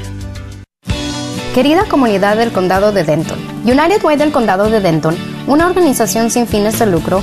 [1.55, 5.15] Querida comunidad del condado de Denton, United Way del condado de Denton,
[5.47, 7.23] una organización sin fines de lucro,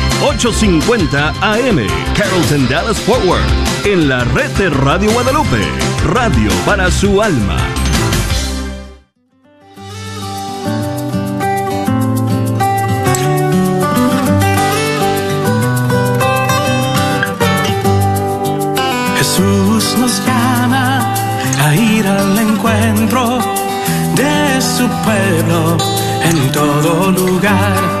[0.23, 3.41] 850 AM Carrollton Dallas Forward
[3.85, 5.63] en la red de Radio Guadalupe,
[6.05, 7.57] radio para su alma.
[19.17, 21.15] Jesús nos llama
[21.65, 23.39] a ir al encuentro
[24.15, 25.77] de su pueblo
[26.23, 28.00] en todo lugar.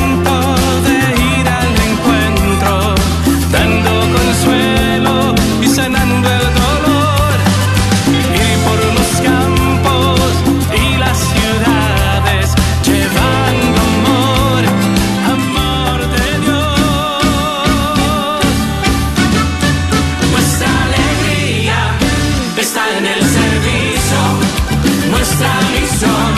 [25.41, 26.31] Nuestra misión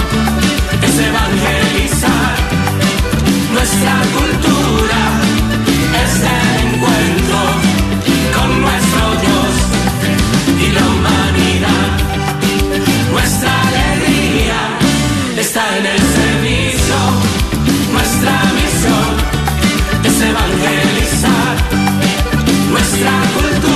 [0.82, 2.36] es evangelizar.
[3.52, 5.02] Nuestra cultura
[6.04, 7.40] es el encuentro
[8.34, 9.52] con nuestro Dios
[10.58, 11.90] y la humanidad.
[13.12, 14.62] Nuestra alegría
[15.38, 17.00] está en el servicio.
[17.92, 19.12] Nuestra misión
[20.06, 21.56] es evangelizar.
[22.72, 23.73] Nuestra cultura.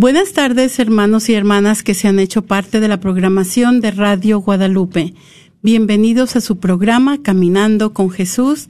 [0.00, 4.38] Buenas tardes, hermanos y hermanas que se han hecho parte de la programación de Radio
[4.38, 5.12] Guadalupe.
[5.60, 8.68] Bienvenidos a su programa Caminando con Jesús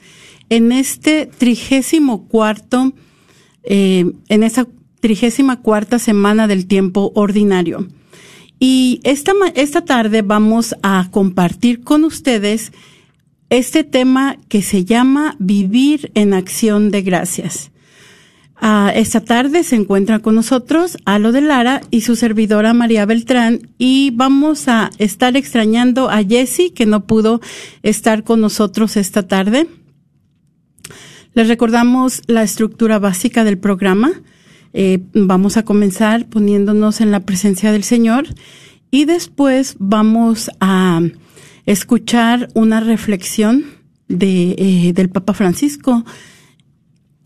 [0.49, 2.95] en este trigésimo cuarto,
[3.63, 4.67] eh, en esa
[5.01, 7.87] trigésima cuarta semana del tiempo ordinario.
[8.59, 12.73] Y esta, esta tarde vamos a compartir con ustedes
[13.51, 17.71] este tema que se llama Vivir en Acción de Gracias.
[18.61, 23.71] Ah, esta tarde se encuentra con nosotros Alo de Lara y su servidora María Beltrán
[23.79, 27.41] y vamos a estar extrañando a Jessie que no pudo
[27.85, 29.69] estar con nosotros esta tarde.
[31.35, 34.11] Les recordamos la estructura básica del programa.
[34.73, 38.27] Eh, vamos a comenzar poniéndonos en la presencia del Señor
[38.91, 41.01] y después vamos a
[41.65, 43.67] escuchar una reflexión
[44.09, 46.05] de, eh, del Papa Francisco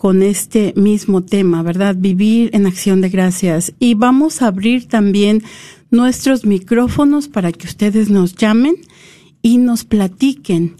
[0.03, 1.95] con este mismo tema, ¿verdad?
[1.97, 3.73] Vivir en acción de gracias.
[3.79, 5.45] Y vamos a abrir también
[5.93, 8.75] nuestros micrófonos para que ustedes nos llamen
[9.43, 10.75] y nos platiquen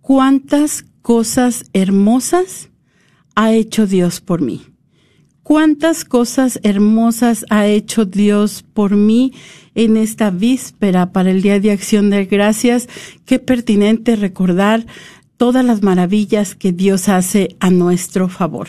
[0.00, 2.70] cuántas cosas hermosas
[3.34, 4.62] ha hecho Dios por mí.
[5.42, 9.32] Cuántas cosas hermosas ha hecho Dios por mí
[9.74, 12.88] en esta víspera para el Día de Acción de Gracias.
[13.24, 14.86] Qué pertinente recordar
[15.42, 18.68] todas las maravillas que Dios hace a nuestro favor.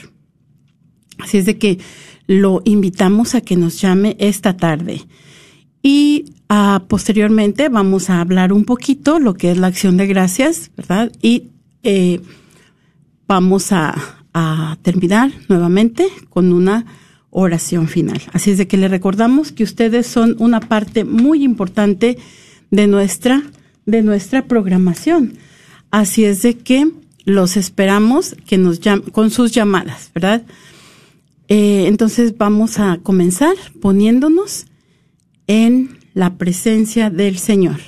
[1.20, 1.78] Así es de que
[2.26, 5.04] lo invitamos a que nos llame esta tarde.
[5.84, 10.72] Y ah, posteriormente vamos a hablar un poquito lo que es la acción de gracias,
[10.76, 11.12] ¿verdad?
[11.22, 11.52] Y
[11.84, 12.22] eh,
[13.28, 13.94] vamos a,
[14.34, 16.88] a terminar nuevamente con una
[17.30, 18.20] oración final.
[18.32, 22.18] Así es de que le recordamos que ustedes son una parte muy importante
[22.72, 23.44] de nuestra,
[23.86, 25.38] de nuestra programación.
[25.94, 26.90] Así es de que
[27.24, 28.80] los esperamos que nos
[29.12, 30.42] con sus llamadas, ¿verdad?
[31.50, 34.66] Eh, entonces vamos a comenzar poniéndonos
[35.46, 37.80] en la presencia del Señor.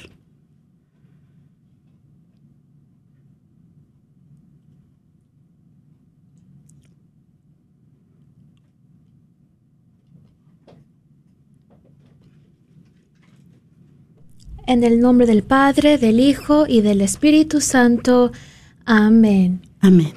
[14.67, 18.31] En el nombre del Padre, del Hijo y del Espíritu Santo.
[18.85, 19.61] Amén.
[19.79, 20.13] Amén.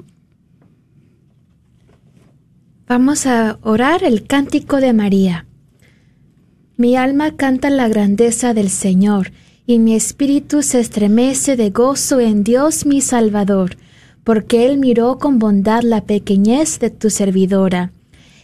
[2.87, 5.45] Vamos a orar el cántico de María.
[6.77, 9.31] Mi alma canta la grandeza del Señor,
[9.67, 13.77] y mi espíritu se estremece de gozo en Dios mi Salvador,
[14.23, 17.91] porque Él miró con bondad la pequeñez de tu servidora.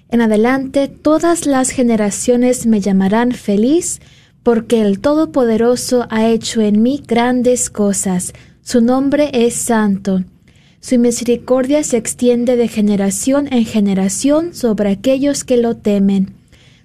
[0.10, 4.02] En adelante todas las generaciones me llamarán feliz,
[4.46, 8.32] porque el Todopoderoso ha hecho en mí grandes cosas,
[8.62, 10.24] su nombre es santo.
[10.80, 16.36] Su misericordia se extiende de generación en generación sobre aquellos que lo temen.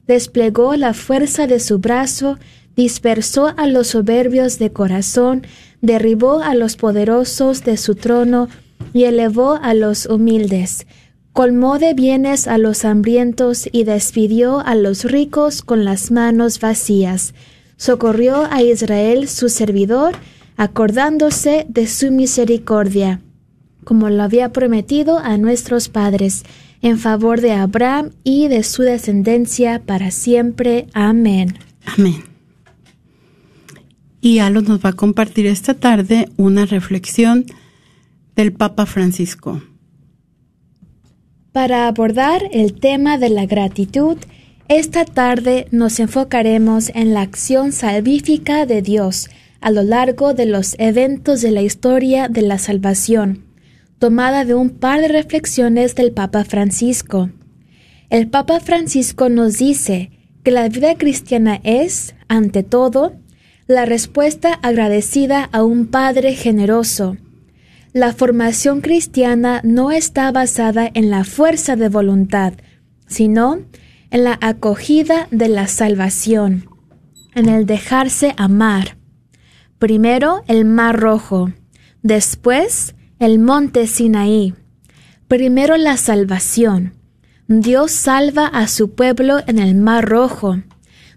[0.06, 2.38] Desplegó la fuerza de su brazo,
[2.76, 5.46] dispersó a los soberbios de corazón,
[5.82, 8.48] derribó a los poderosos de su trono
[8.94, 10.86] y elevó a los humildes
[11.32, 17.34] colmó de bienes a los hambrientos y despidió a los ricos con las manos vacías.
[17.80, 20.14] Socorrió a Israel su servidor,
[20.58, 23.22] acordándose de su misericordia,
[23.84, 26.42] como lo había prometido a nuestros padres,
[26.82, 30.88] en favor de Abraham y de su descendencia para siempre.
[30.92, 31.58] Amén.
[31.86, 32.22] Amén.
[34.20, 37.46] Y Alo nos va a compartir esta tarde una reflexión
[38.36, 39.62] del Papa Francisco.
[41.52, 44.18] Para abordar el tema de la gratitud,
[44.70, 49.28] esta tarde nos enfocaremos en la acción salvífica de Dios
[49.60, 53.42] a lo largo de los eventos de la historia de la salvación,
[53.98, 57.30] tomada de un par de reflexiones del Papa Francisco.
[58.10, 60.12] El Papa Francisco nos dice
[60.44, 63.14] que la vida cristiana es, ante todo,
[63.66, 67.16] la respuesta agradecida a un Padre generoso,
[67.92, 72.52] la formación cristiana no está basada en la fuerza de voluntad,
[73.08, 76.68] sino en la acogida de la salvación,
[77.34, 78.96] en el dejarse amar.
[79.78, 81.52] Primero el mar rojo,
[82.02, 84.54] después el monte Sinaí.
[85.28, 86.94] Primero la salvación.
[87.46, 90.62] Dios salva a su pueblo en el mar rojo.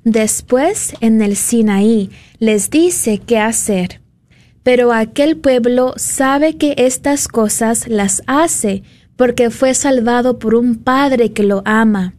[0.04, 4.02] Después en el Sinaí les dice qué hacer.
[4.62, 8.84] Pero aquel pueblo sabe que estas cosas las hace
[9.16, 12.16] porque fue salvado por un Padre que lo ama.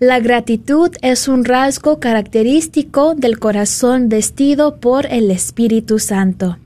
[0.00, 6.58] La gratitud es un rasgo característico del corazón vestido por el Espíritu Santo.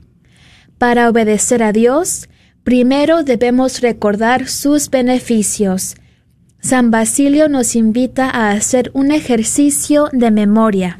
[0.79, 2.27] Para obedecer a Dios,
[2.63, 5.95] primero debemos recordar sus beneficios.
[6.59, 10.99] San Basilio nos invita a hacer un ejercicio de memoria.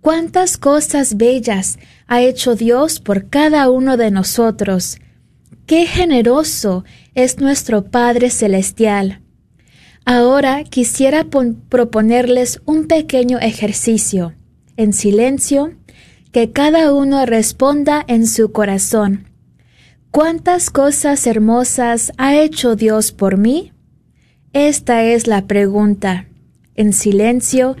[0.00, 1.78] ¿Cuántas cosas bellas
[2.08, 4.98] ha hecho Dios por cada uno de nosotros?
[5.64, 9.23] ¡Qué generoso es nuestro Padre Celestial!
[10.06, 11.26] Ahora quisiera
[11.68, 14.34] proponerles un pequeño ejercicio,
[14.76, 15.72] en silencio,
[16.30, 19.28] que cada uno responda en su corazón.
[20.10, 23.72] ¿Cuántas cosas hermosas ha hecho Dios por mí?
[24.52, 26.26] Esta es la pregunta.
[26.74, 27.76] En silencio,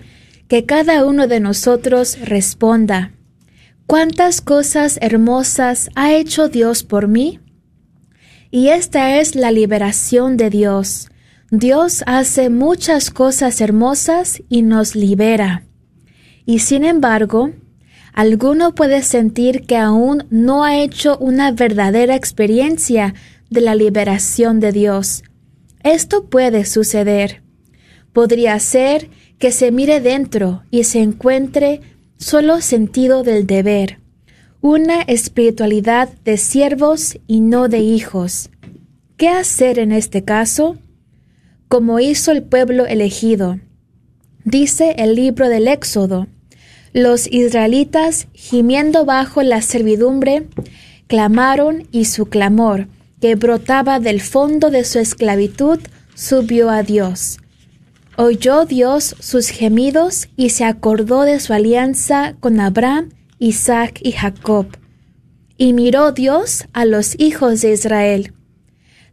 [0.48, 3.12] que cada uno de nosotros responda.
[3.86, 7.40] ¿Cuántas cosas hermosas ha hecho Dios por mí?
[8.50, 11.10] Y esta es la liberación de Dios.
[11.58, 15.64] Dios hace muchas cosas hermosas y nos libera.
[16.46, 17.50] Y sin embargo,
[18.12, 23.14] alguno puede sentir que aún no ha hecho una verdadera experiencia
[23.50, 25.24] de la liberación de Dios
[25.84, 27.42] esto puede suceder.
[28.14, 31.82] Podría ser que se mire dentro y se encuentre
[32.16, 34.00] solo sentido del deber,
[34.62, 38.48] una espiritualidad de siervos y no de hijos.
[39.18, 40.78] ¿Qué hacer en este caso?
[41.74, 43.58] Como hizo el pueblo elegido.
[44.44, 46.28] Dice el libro del Éxodo,
[46.92, 50.46] los israelitas, gimiendo bajo la servidumbre,
[51.08, 52.86] clamaron y su clamor
[53.20, 55.80] que brotaba del fondo de su esclavitud,
[56.14, 57.38] subió a Dios.
[58.16, 63.08] Oyó Dios sus gemidos y se acordó de su alianza con Abraham,
[63.40, 64.68] Isaac y Jacob.
[65.58, 68.32] Y miró Dios a los hijos de Israel.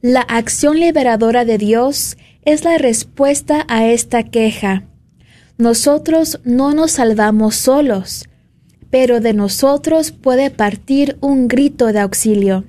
[0.03, 4.83] La acción liberadora de Dios es la respuesta a esta queja.
[5.57, 8.27] Nosotros no nos salvamos solos,
[8.89, 12.65] pero de nosotros puede partir un grito de auxilio.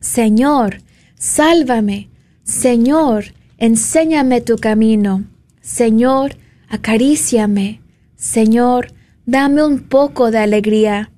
[0.00, 0.78] Señor,
[1.16, 2.10] sálvame.
[2.44, 5.24] Señor, enséñame tu camino.
[5.60, 6.36] Señor,
[6.68, 7.80] acaríciame.
[8.16, 8.92] Señor,
[9.26, 11.10] dame un poco de alegría.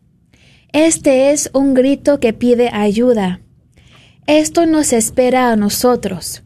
[0.72, 3.40] Este es un grito que pide ayuda.
[4.26, 6.44] Esto nos espera a nosotros.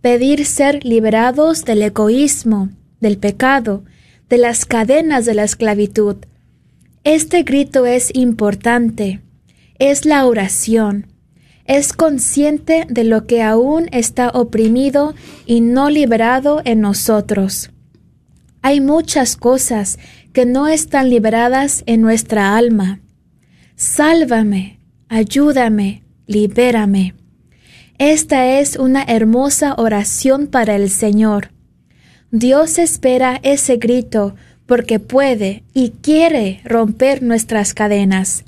[0.00, 3.84] Pedir ser liberados del egoísmo, del pecado,
[4.28, 6.16] de las cadenas de la esclavitud.
[7.04, 9.20] Este grito es importante.
[9.78, 11.06] Es la oración
[11.70, 15.14] es consciente de lo que aún está oprimido
[15.46, 17.70] y no liberado en nosotros.
[18.60, 20.00] Hay muchas cosas
[20.32, 22.98] que no están liberadas en nuestra alma.
[23.76, 27.14] Sálvame, ayúdame, libérame.
[28.00, 31.50] Esta es una hermosa oración para el Señor.
[32.30, 38.46] Dios espera ese grito porque puede y quiere romper nuestras cadenas.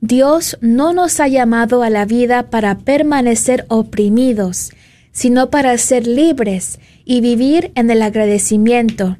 [0.00, 4.72] Dios no nos ha llamado a la vida para permanecer oprimidos,
[5.12, 9.18] sino para ser libres y vivir en el agradecimiento,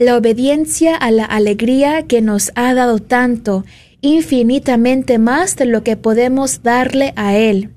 [0.00, 3.64] la obediencia a la alegría que nos ha dado tanto,
[4.00, 7.70] infinitamente más de lo que podemos darle a Él.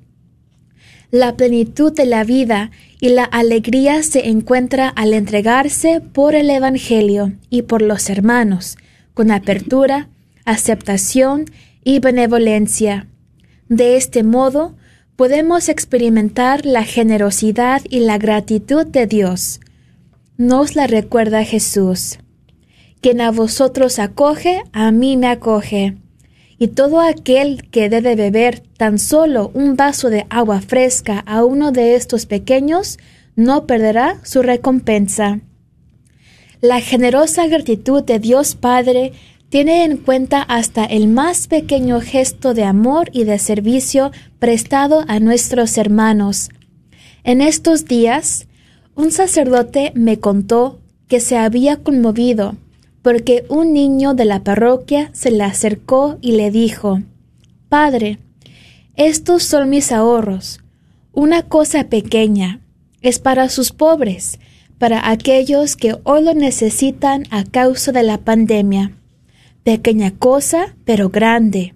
[1.11, 7.33] La plenitud de la vida y la alegría se encuentra al entregarse por el Evangelio
[7.49, 8.77] y por los hermanos,
[9.13, 10.07] con apertura,
[10.45, 11.45] aceptación
[11.83, 13.07] y benevolencia.
[13.67, 14.77] De este modo,
[15.17, 19.59] podemos experimentar la generosidad y la gratitud de Dios.
[20.37, 22.19] Nos la recuerda Jesús.
[23.01, 25.97] Quien a vosotros acoge, a mí me acoge.
[26.61, 31.71] Y todo aquel que debe beber tan solo un vaso de agua fresca a uno
[31.71, 32.99] de estos pequeños,
[33.35, 35.39] no perderá su recompensa.
[36.61, 39.13] La generosa gratitud de Dios Padre
[39.49, 45.19] tiene en cuenta hasta el más pequeño gesto de amor y de servicio prestado a
[45.19, 46.49] nuestros hermanos.
[47.23, 48.45] En estos días,
[48.93, 52.55] un sacerdote me contó que se había conmovido
[53.01, 57.01] porque un niño de la parroquia se le acercó y le dijo
[57.69, 58.19] Padre,
[58.95, 60.59] estos son mis ahorros.
[61.13, 62.59] Una cosa pequeña.
[63.01, 64.39] Es para sus pobres,
[64.77, 68.91] para aquellos que hoy lo necesitan a causa de la pandemia
[69.63, 71.75] pequeña cosa, pero grande.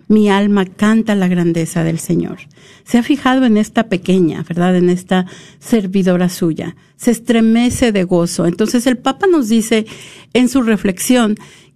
[0.09, 2.39] Mi alma canta la grandeza del Señor.
[2.83, 4.75] Se ha fijado en esta pequeña, ¿verdad?
[4.75, 5.27] En esta
[5.59, 6.75] servidora suya.
[6.97, 8.47] Se estremece de gozo.
[8.47, 9.85] Entonces el Papa nos dice
[10.33, 11.35] en su reflexión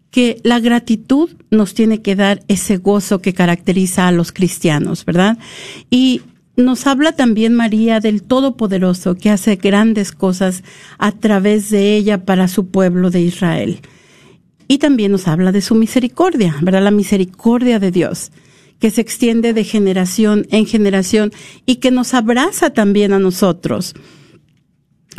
[0.09, 5.37] que la gratitud nos tiene que dar ese gozo que caracteriza a los cristianos, ¿verdad?
[5.91, 6.21] Y
[6.55, 10.63] nos habla también María del Todopoderoso que hace grandes cosas
[10.97, 13.79] a través de ella para su pueblo de Israel.
[14.67, 16.83] Y también nos habla de su misericordia, ¿verdad?
[16.83, 18.31] La misericordia de Dios
[18.83, 21.31] que se extiende de generación en generación
[21.65, 23.93] y que nos abraza también a nosotros.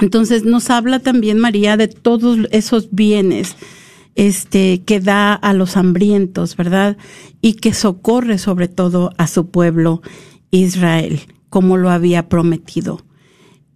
[0.03, 3.57] Entonces nos habla también María de todos esos bienes
[4.17, 6.99] este, que da a los hambrientos, ¿verdad?
[7.41, 10.03] Y que socorre sobre todo a su pueblo
[10.51, 13.01] Israel, como lo había prometido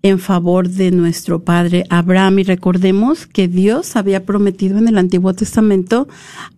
[0.03, 2.41] en favor de nuestro padre Abraham.
[2.41, 6.09] Y recordemos que Dios había prometido en el Antiguo Testamento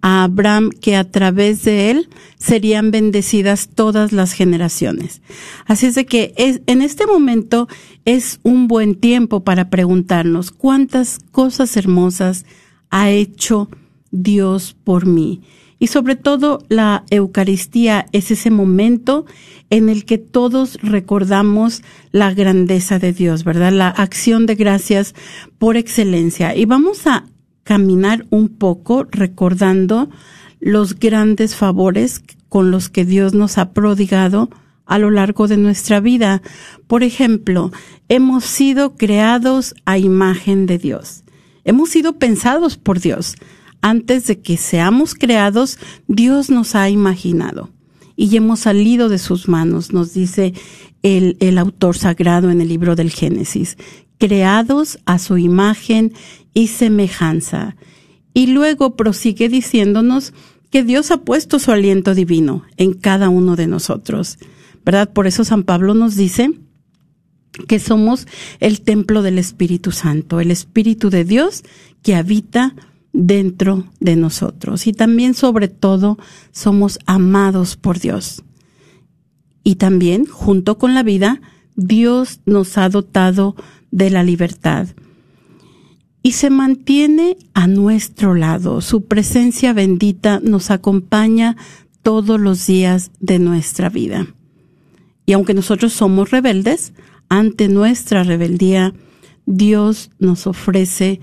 [0.03, 5.23] a Abraham que a través de él serían bendecidas todas las generaciones.
[5.67, 7.69] Así es de que es, en este momento
[8.05, 12.45] es un buen tiempo para preguntarnos cuántas cosas hermosas
[12.91, 13.69] ha hecho
[14.11, 15.43] Dios por mí.
[15.81, 19.25] Y sobre todo la Eucaristía es ese momento
[19.71, 23.73] en el que todos recordamos la grandeza de Dios, ¿verdad?
[23.73, 25.15] La acción de gracias
[25.59, 26.55] por excelencia.
[26.55, 27.25] Y vamos a
[27.65, 30.11] caminar un poco recordando
[30.61, 34.51] los grandes favores con los que Dios nos ha prodigado
[34.85, 36.43] a lo largo de nuestra vida.
[36.89, 37.73] Por ejemplo,
[38.11, 41.25] hemos sido creados a imagen de Dios.
[41.65, 43.37] Hemos sido pensados por Dios.
[43.83, 47.71] Antes de que seamos creados, Dios nos ha imaginado
[48.17, 50.53] y hemos salido de sus manos, nos dice
[51.03, 53.79] el, el autor sagrado en el libro del Génesis,
[54.19, 56.13] creados a su imagen
[56.53, 57.77] y semejanza.
[58.35, 60.35] Y luego prosigue diciéndonos
[60.71, 64.39] que Dios ha puesto su aliento divino en cada uno de nosotros,
[64.85, 65.11] ¿verdad?
[65.11, 66.53] Por eso San Pablo nos dice
[67.67, 68.27] que somos
[68.61, 71.65] el templo del Espíritu Santo, el Espíritu de Dios
[72.03, 72.75] que habita
[73.13, 74.87] dentro de nosotros.
[74.87, 76.19] Y también, sobre todo,
[76.53, 78.43] somos amados por Dios.
[79.65, 81.41] Y también, junto con la vida,
[81.77, 83.57] Dios nos ha dotado
[83.91, 84.89] de la libertad.
[86.23, 88.81] Y se mantiene a nuestro lado.
[88.81, 91.57] Su presencia bendita nos acompaña
[92.03, 94.27] todos los días de nuestra vida.
[95.27, 96.93] Y aunque nosotros somos rebeldes,
[97.29, 98.93] ante nuestra rebeldía,
[99.47, 101.21] Dios nos ofrece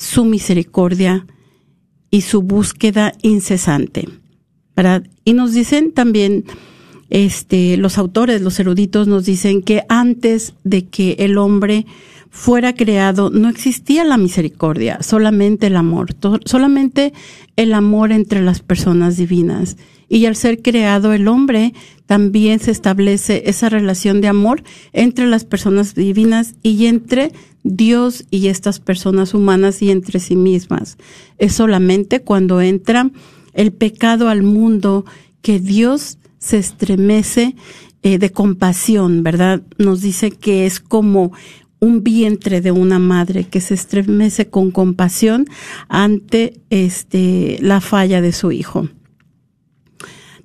[0.00, 1.26] su misericordia
[2.10, 4.08] y su búsqueda incesante.
[5.26, 6.46] Y nos dicen también,
[7.10, 11.84] este, los autores, los eruditos nos dicen que antes de que el hombre
[12.30, 17.12] fuera creado no existía la misericordia, solamente el amor, solamente
[17.56, 19.76] el amor entre las personas divinas.
[20.10, 21.72] Y al ser creado el hombre,
[22.04, 28.48] también se establece esa relación de amor entre las personas divinas y entre Dios y
[28.48, 30.98] estas personas humanas y entre sí mismas.
[31.38, 33.08] Es solamente cuando entra
[33.54, 35.04] el pecado al mundo
[35.42, 37.54] que Dios se estremece
[38.02, 39.62] eh, de compasión, ¿verdad?
[39.78, 41.32] Nos dice que es como
[41.78, 45.46] un vientre de una madre que se estremece con compasión
[45.88, 48.88] ante este la falla de su hijo.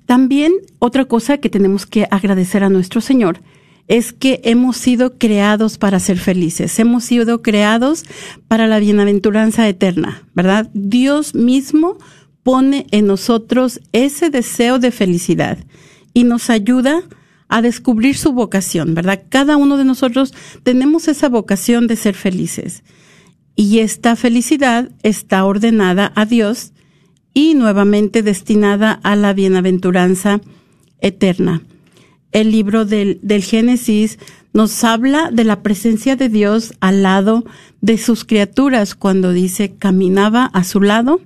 [0.06, 3.40] También otra cosa que tenemos que agradecer a nuestro Señor
[3.88, 8.04] es que hemos sido creados para ser felices, hemos sido creados
[8.48, 10.70] para la bienaventuranza eterna, ¿verdad?
[10.74, 11.98] Dios mismo
[12.42, 15.58] pone en nosotros ese deseo de felicidad
[16.14, 17.02] y nos ayuda
[17.48, 19.22] a descubrir su vocación, ¿verdad?
[19.28, 22.82] Cada uno de nosotros tenemos esa vocación de ser felices.
[23.54, 26.72] Y esta felicidad está ordenada a Dios
[27.36, 30.40] y nuevamente destinada a la bienaventuranza
[31.02, 31.60] eterna.
[32.32, 34.18] El libro del, del, Génesis
[34.54, 37.44] nos habla de la presencia de Dios al lado
[37.82, 41.20] de sus criaturas cuando dice caminaba a su lado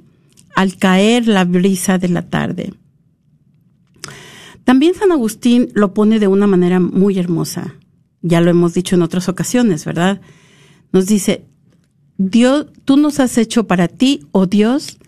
[0.56, 2.74] al caer la brisa de la tarde.
[4.64, 7.76] También San Agustín lo pone de una manera muy hermosa.
[8.20, 10.20] Ya lo hemos dicho en otras ocasiones, ¿verdad?
[10.90, 11.44] Nos dice,
[12.18, 14.98] Dios, tú nos has hecho para ti, oh Dios,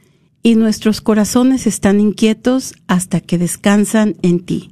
[0.42, 4.70] y nuestros corazones están inquietos hasta que descansan en ti.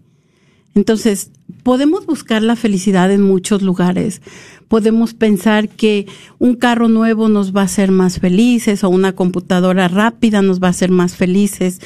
[0.74, 1.30] Entonces,
[1.62, 4.22] podemos buscar la felicidad en muchos lugares.
[4.68, 6.06] Podemos pensar que
[6.38, 10.68] un carro nuevo nos va a hacer más felices o una computadora rápida nos va
[10.68, 11.80] a hacer más felices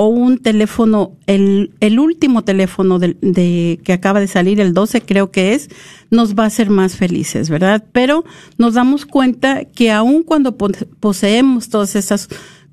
[0.00, 5.70] o un teléfono, el, último teléfono que acaba de salir, el 12 creo que es,
[6.08, 7.84] nos va a hacer más felices, ¿verdad?
[7.90, 8.24] Pero
[8.58, 12.28] nos damos cuenta que aun cuando poseemos todas esas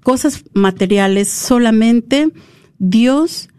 [0.05, 2.29] cosas materiales, solamente
[2.77, 3.49] Dios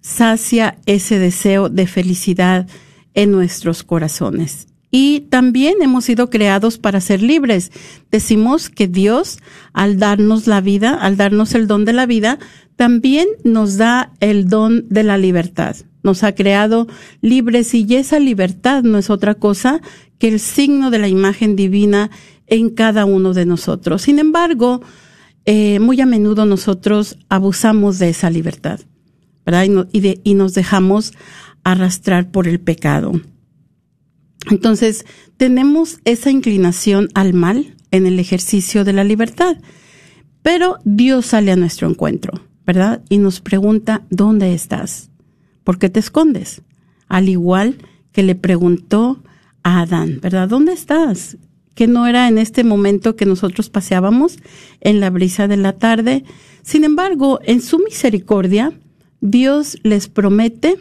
[0.00, 2.68] sacia ese deseo de felicidad
[3.14, 4.68] en nuestros corazones.
[4.92, 7.72] Y también hemos sido creados para ser libres.
[8.12, 9.38] Decimos que Dios,
[9.72, 12.38] al darnos la vida, al darnos el don de la vida,
[12.76, 15.74] también nos da el don de la libertad.
[16.04, 16.86] Nos ha creado
[17.20, 19.80] libres y esa libertad no es otra cosa
[20.20, 22.12] que el signo de la imagen divina
[22.46, 24.02] en cada uno de nosotros.
[24.02, 24.82] Sin embargo,
[25.46, 28.80] eh, muy a menudo nosotros abusamos de esa libertad.
[29.92, 31.12] Y, nos dejamos
[31.62, 33.12] arrastrar por el pecado.
[34.50, 35.06] Entonces,
[35.36, 39.56] tenemos esa inclinación al mal en el ejercicio de la libertad,
[40.42, 43.02] pero Dios sale a nuestro encuentro, ¿verdad?
[43.08, 45.10] Y nos pregunta, ¿dónde estás?
[45.62, 46.62] ¿Por qué te escondes?
[47.08, 47.78] Al igual
[48.10, 49.22] que le preguntó
[49.62, 50.48] a Adán, ¿verdad?
[50.48, 51.36] ¿Dónde estás?
[51.76, 54.38] Que no era en este momento que nosotros paseábamos
[54.80, 56.24] en la brisa de la tarde.
[56.62, 58.72] Sin embargo, en su misericordia,
[59.20, 60.78] Dios les promete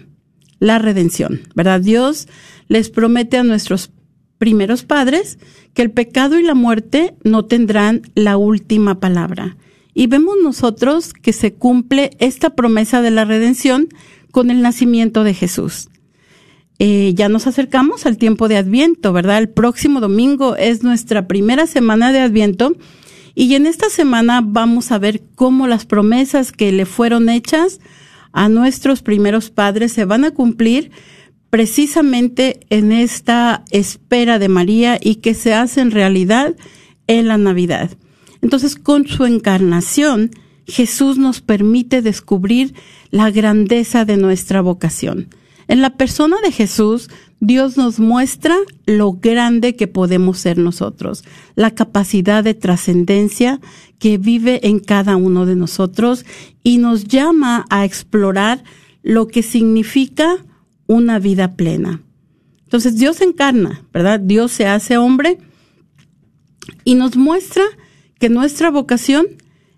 [0.59, 1.81] la redención, ¿verdad?
[1.81, 2.27] Dios
[2.67, 3.91] les promete a nuestros
[4.37, 5.37] primeros padres
[5.73, 9.57] que el pecado y la muerte no tendrán la última palabra.
[9.93, 13.87] Y vemos nosotros que se cumple esta promesa de la redención
[14.31, 15.89] con el nacimiento de Jesús.
[16.77, 19.37] Eh, ya nos acercamos al tiempo de Adviento, ¿verdad?
[19.37, 22.75] El próximo domingo es nuestra primera semana de Adviento
[23.33, 27.79] y en esta semana vamos a ver cómo las promesas que le fueron hechas
[28.33, 30.91] a nuestros primeros padres se van a cumplir
[31.49, 36.55] precisamente en esta espera de María y que se hacen realidad
[37.07, 37.91] en la Navidad.
[38.41, 40.31] Entonces, con su encarnación,
[40.67, 42.73] Jesús nos permite descubrir
[43.09, 45.29] la grandeza de nuestra vocación.
[45.67, 51.23] En la persona de Jesús, Dios nos muestra lo grande que podemos ser nosotros,
[51.55, 53.59] la capacidad de trascendencia
[53.99, 56.25] que vive en cada uno de nosotros
[56.63, 58.63] y nos llama a explorar
[59.03, 60.37] lo que significa
[60.87, 62.01] una vida plena.
[62.63, 64.19] Entonces Dios encarna, ¿verdad?
[64.19, 65.37] Dios se hace hombre
[66.83, 67.63] y nos muestra
[68.19, 69.27] que nuestra vocación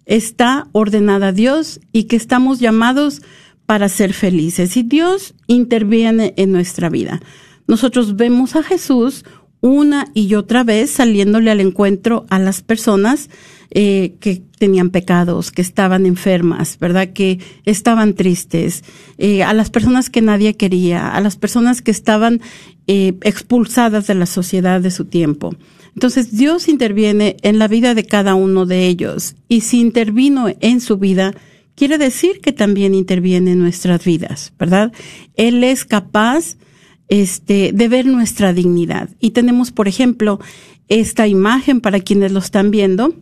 [0.05, 3.21] está ordenada a Dios y que estamos llamados
[3.67, 7.21] para ser felices y Dios interviene en nuestra vida.
[7.67, 9.25] Nosotros vemos a Jesús
[9.61, 13.29] una y otra vez saliéndole al encuentro a las personas
[13.69, 17.09] eh, que tenían pecados, que estaban enfermas, ¿verdad?
[17.11, 18.85] Que estaban tristes,
[19.17, 22.39] eh, a las personas que nadie quería, a las personas que estaban
[22.87, 25.53] eh, expulsadas de la sociedad de su tiempo.
[25.93, 30.79] Entonces Dios interviene en la vida de cada uno de ellos y si intervino en
[30.79, 31.33] su vida,
[31.77, 34.91] quiere decir que también interviene en nuestras vidas, ¿verdad?
[35.35, 36.57] Él es capaz
[37.07, 39.09] este, de ver nuestra dignidad.
[39.19, 40.39] Y tenemos, por ejemplo,
[40.89, 43.13] esta imagen para quienes lo están viendo,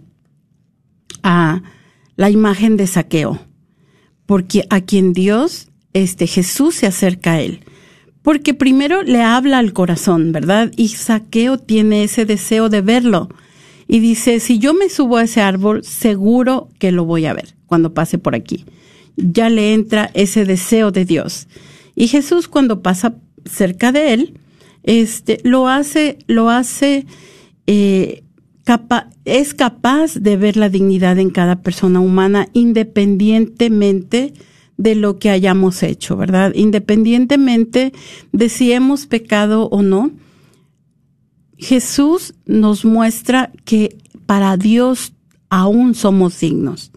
[1.21, 1.63] a
[2.15, 3.41] la imagen de saqueo,
[4.25, 7.59] porque a quien Dios, este Jesús se acerca a él.
[8.21, 10.71] Porque primero le habla al corazón, ¿verdad?
[10.77, 13.29] Y saqueo tiene ese deseo de verlo.
[13.87, 17.55] Y dice, si yo me subo a ese árbol, seguro que lo voy a ver
[17.67, 18.65] cuando pase por aquí.
[19.15, 21.47] Ya le entra ese deseo de Dios.
[21.95, 24.39] Y Jesús cuando pasa cerca de él,
[24.83, 27.05] este, lo hace, lo hace
[27.67, 28.23] eh,
[29.25, 34.33] es capaz de ver la dignidad en cada persona humana independientemente
[34.77, 36.51] de lo que hayamos hecho, ¿verdad?
[36.55, 37.93] Independientemente
[38.31, 40.11] de si hemos pecado o no,
[41.57, 45.13] Jesús nos muestra que para Dios
[45.49, 46.91] aún somos dignos,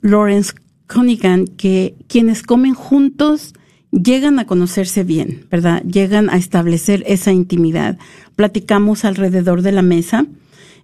[0.00, 0.54] Lawrence
[0.86, 3.52] Cunningham, que quienes comen juntos
[3.90, 5.82] llegan a conocerse bien, ¿verdad?
[5.82, 7.98] Llegan a establecer esa intimidad.
[8.36, 10.24] Platicamos alrededor de la mesa.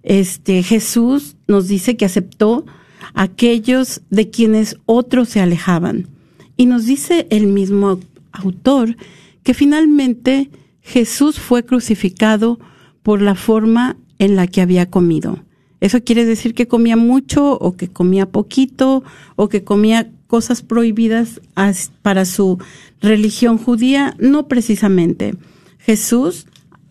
[0.03, 2.67] Este Jesús nos dice que aceptó
[3.15, 6.09] aquellos de quienes otros se alejaban.
[6.57, 7.99] Y nos dice el mismo
[8.31, 8.97] autor
[9.43, 10.49] que finalmente
[10.81, 12.59] Jesús fue crucificado
[13.03, 15.39] por la forma en la que había comido.
[15.79, 19.03] Eso quiere decir que comía mucho o que comía poquito
[19.35, 21.41] o que comía cosas prohibidas
[22.03, 22.59] para su
[23.01, 24.15] religión judía.
[24.19, 25.35] No precisamente.
[25.79, 26.45] Jesús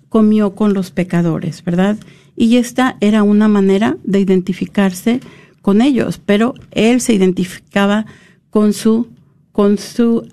[0.08, 1.96] comió con los pecadores, ¿verdad?
[2.36, 5.20] Y esta era una manera de identificarse
[5.62, 8.06] con ellos, pero él se identificaba
[8.50, 9.08] con su,
[9.52, 10.26] con su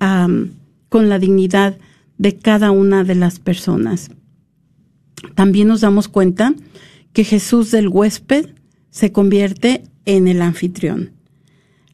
[0.89, 1.77] con la dignidad
[2.17, 4.09] de cada una de las personas.
[5.35, 6.53] También nos damos cuenta
[7.13, 8.49] que Jesús del huésped
[8.89, 11.11] se convierte en el anfitrión.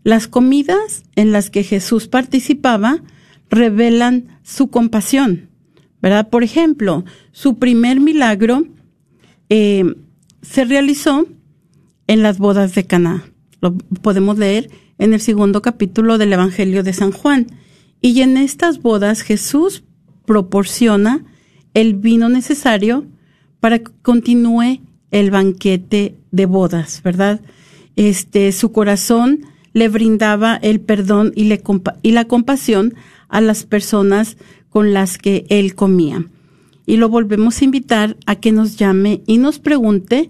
[0.04, 3.02] Las comidas en las que Jesús participaba
[3.50, 5.50] revelan su compasión,
[6.02, 6.30] ¿verdad?
[6.30, 8.68] Por ejemplo, su primer milagro
[9.50, 9.86] eh,
[10.42, 11.28] se realizó
[12.08, 13.24] en las bodas de Caná.
[13.62, 17.48] Lo podemos leer en el segundo capítulo del Evangelio de San Juan.
[18.06, 19.86] Y en estas bodas Jesús
[20.26, 21.24] proporciona
[21.74, 23.06] el vino necesario
[23.62, 27.40] para que continúe el banquete de bodas, ¿verdad?
[27.96, 31.50] Este, su corazón le brindaba el perdón y,
[32.02, 32.94] y la compasión
[33.30, 34.36] a las personas
[34.70, 36.26] con las que él comía.
[36.86, 40.30] Y lo volvemos a invitar a que nos llame y nos pregunte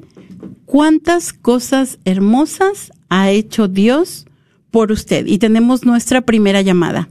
[0.65, 4.27] cuántas cosas hermosas ha hecho Dios
[4.69, 5.25] por usted.
[5.25, 7.09] Y tenemos nuestra primera llamada.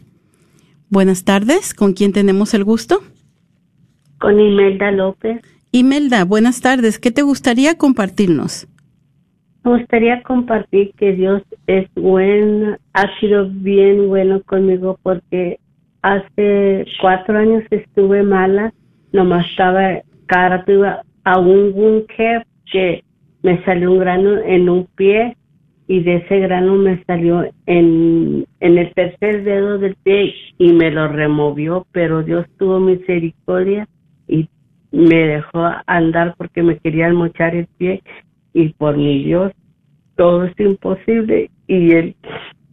[0.92, 2.98] Buenas tardes, ¿con quién tenemos el gusto?
[4.20, 5.40] Con Imelda López.
[5.72, 8.68] Imelda, buenas tardes, ¿qué te gustaría compartirnos?
[9.64, 15.58] Me gustaría compartir que Dios es bueno, ha sido bien bueno conmigo porque
[16.02, 18.74] hace cuatro años estuve mala,
[19.12, 22.04] nomás estaba cara, tuve a un
[22.70, 23.02] que
[23.42, 25.38] me salió un grano en un pie
[25.92, 30.90] y de ese grano me salió en, en el tercer dedo del pie y me
[30.90, 33.86] lo removió, pero Dios tuvo misericordia
[34.26, 34.48] y
[34.90, 38.02] me dejó andar porque me quería mochar el pie
[38.54, 39.52] y por mi Dios
[40.16, 42.16] todo es imposible y Él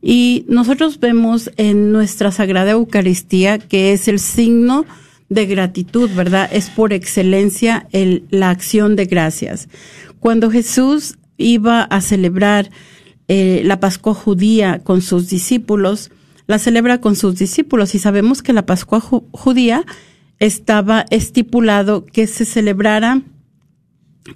[0.00, 4.86] Y nosotros vemos en nuestra Sagrada Eucaristía que es el signo
[5.28, 6.48] de gratitud, ¿verdad?
[6.52, 9.68] Es por excelencia el, la acción de gracias.
[10.20, 12.70] Cuando Jesús iba a celebrar
[13.28, 16.10] eh, la Pascua judía con sus discípulos,
[16.46, 19.84] la celebra con sus discípulos y sabemos que la Pascua judía
[20.38, 23.22] estaba estipulado que se celebrara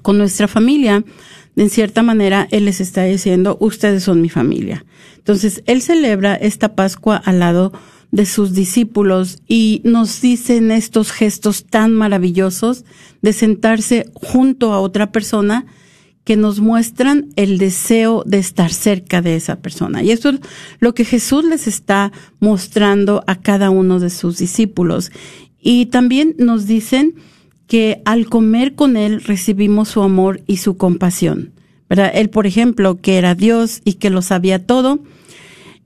[0.01, 1.05] con nuestra familia.
[1.57, 4.87] En cierta manera, Él les está diciendo, ustedes son mi familia.
[5.19, 7.73] Entonces, Él celebra esta Pascua al lado
[8.11, 12.85] de sus discípulos y nos dicen estos gestos tan maravillosos
[13.23, 15.67] de sentarse junto a otra persona
[16.25, 20.03] que nos muestran el deseo de estar cerca de esa persona.
[20.03, 20.41] Y eso es
[20.79, 25.11] lo que Jesús les está mostrando a cada uno de sus discípulos.
[25.61, 27.15] Y también nos dicen
[27.67, 31.53] que al comer con Él recibimos su amor y su compasión.
[31.89, 32.11] ¿verdad?
[32.15, 35.01] Él, por ejemplo, que era Dios y que lo sabía todo,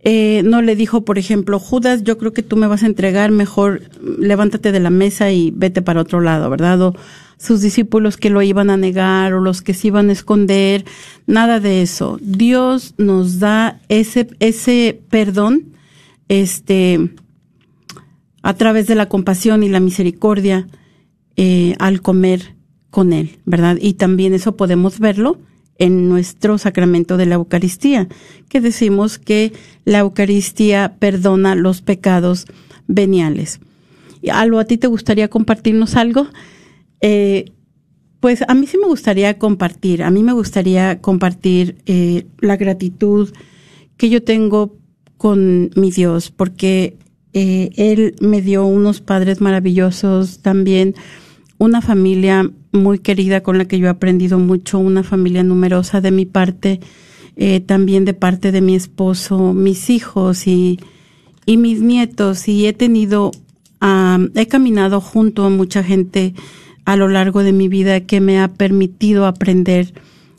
[0.08, 3.32] eh, no le dijo, por ejemplo, Judas, yo creo que tú me vas a entregar,
[3.32, 3.82] mejor
[4.20, 6.94] levántate de la mesa y vete para otro lado, ¿verdad?
[7.38, 10.84] Sus discípulos que lo iban a negar o los que se iban a esconder,
[11.26, 12.18] nada de eso.
[12.20, 15.74] Dios nos da ese, ese perdón,
[16.28, 17.10] este,
[18.42, 20.66] a través de la compasión y la misericordia,
[21.36, 22.54] eh, al comer
[22.90, 23.76] con Él, ¿verdad?
[23.80, 25.38] Y también eso podemos verlo
[25.78, 28.08] en nuestro sacramento de la Eucaristía,
[28.48, 29.52] que decimos que
[29.84, 32.46] la Eucaristía perdona los pecados
[32.86, 33.60] veniales.
[34.32, 36.28] ¿Algo a ti te gustaría compartirnos algo?
[37.08, 37.52] Eh,
[38.18, 43.32] pues a mí sí me gustaría compartir, a mí me gustaría compartir eh, la gratitud
[43.96, 44.74] que yo tengo
[45.16, 46.96] con mi Dios, porque
[47.32, 50.96] eh, Él me dio unos padres maravillosos, también
[51.58, 56.10] una familia muy querida con la que yo he aprendido mucho, una familia numerosa de
[56.10, 56.80] mi parte,
[57.66, 60.78] también de parte de mi esposo, mis hijos y
[61.46, 63.30] mis nietos, y he tenido,
[64.34, 66.34] he caminado junto a mucha gente
[66.86, 69.92] a lo largo de mi vida que me ha permitido aprender,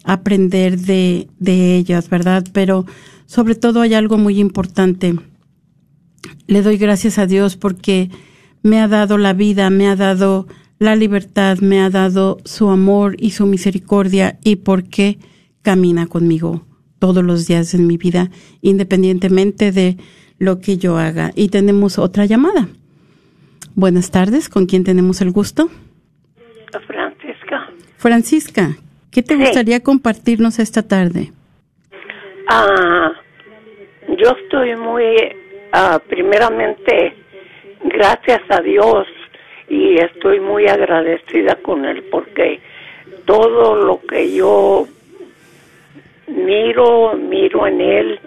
[0.04, 2.46] aprender de, de ellas, ¿verdad?
[2.54, 2.86] Pero
[3.26, 5.14] sobre todo hay algo muy importante.
[6.48, 8.10] Le doy gracias a Dios porque
[8.64, 10.48] me ha dado la vida, me ha dado
[10.80, 15.20] la libertad, me ha dado su amor y su misericordia y porque
[15.62, 16.66] camina conmigo
[16.98, 18.32] todos los días en mi vida,
[18.62, 19.98] independientemente de
[20.40, 21.34] lo que yo haga.
[21.36, 22.70] Y tenemos otra llamada.
[23.76, 25.70] Buenas tardes, ¿con quién tenemos el gusto?
[27.98, 28.78] Francisca.
[29.12, 31.32] ¿qué te gustaría compartirnos esta tarde?
[32.48, 33.12] Ah,
[34.10, 35.04] yo estoy muy,
[35.72, 37.16] ah, primeramente,
[37.84, 39.08] gracias a Dios
[39.68, 42.60] y estoy muy agradecida con Él porque
[43.26, 44.88] todo lo que yo
[46.28, 48.20] miro, miro en Él,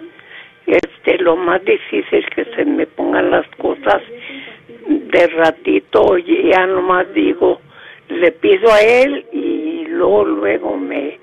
[0.67, 4.01] este, lo más difícil que se me pongan las cosas
[4.87, 7.61] de ratito, ya nomás digo,
[8.09, 9.60] le pido a él y
[9.91, 11.19] luego luego me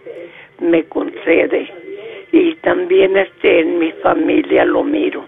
[0.60, 1.68] me concede.
[2.32, 5.24] Y también este en mi familia lo miro.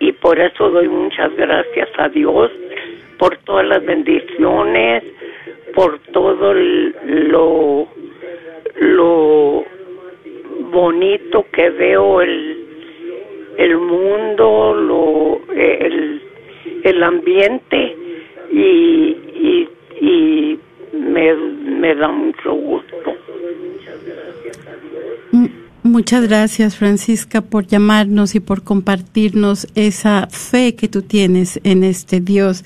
[0.00, 2.50] Y por eso doy muchas gracias a Dios
[3.18, 5.04] por todas las bendiciones
[5.74, 7.88] por todo lo
[8.76, 9.64] lo
[10.70, 12.66] bonito que veo el
[13.58, 16.22] el mundo lo el
[16.84, 17.91] el ambiente
[26.02, 32.20] Muchas gracias, Francisca, por llamarnos y por compartirnos esa fe que tú tienes en este
[32.20, 32.64] Dios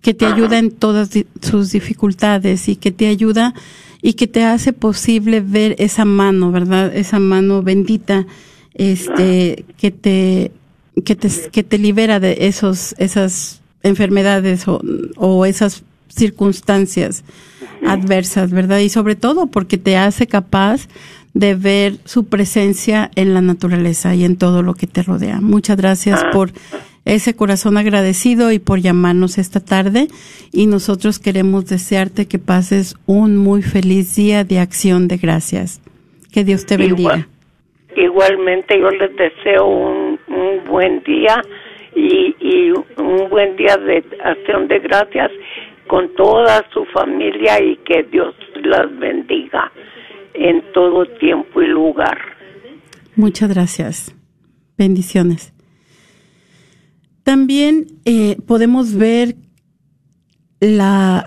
[0.00, 1.10] que te ayuda en todas
[1.42, 3.52] sus dificultades y que te ayuda
[4.00, 6.96] y que te hace posible ver esa mano, ¿verdad?
[6.96, 8.26] Esa mano bendita,
[8.72, 10.50] este, que te,
[11.04, 17.22] que te, que te libera de esos, esas enfermedades o, esas circunstancias
[17.86, 18.78] adversas, ¿verdad?
[18.78, 20.88] Y sobre todo porque te hace capaz
[21.38, 25.38] de ver su presencia en la naturaleza y en todo lo que te rodea.
[25.40, 26.30] Muchas gracias ah.
[26.32, 26.50] por
[27.04, 30.08] ese corazón agradecido y por llamarnos esta tarde
[30.52, 35.80] y nosotros queremos desearte que pases un muy feliz día de acción de gracias.
[36.32, 37.28] Que Dios te bendiga.
[37.96, 41.40] igualmente yo les deseo un un buen día
[41.94, 45.30] y, y un buen día de acción de gracias
[45.86, 49.72] con toda su familia y que Dios las bendiga
[50.38, 52.18] en todo tiempo y lugar.
[53.16, 54.14] Muchas gracias.
[54.76, 55.52] Bendiciones.
[57.24, 59.34] También eh, podemos ver
[60.60, 61.26] la,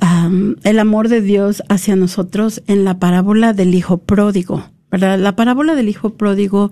[0.63, 4.63] el amor de Dios hacia nosotros en la parábola del Hijo Pródigo.
[4.89, 5.19] ¿verdad?
[5.19, 6.71] La parábola del Hijo Pródigo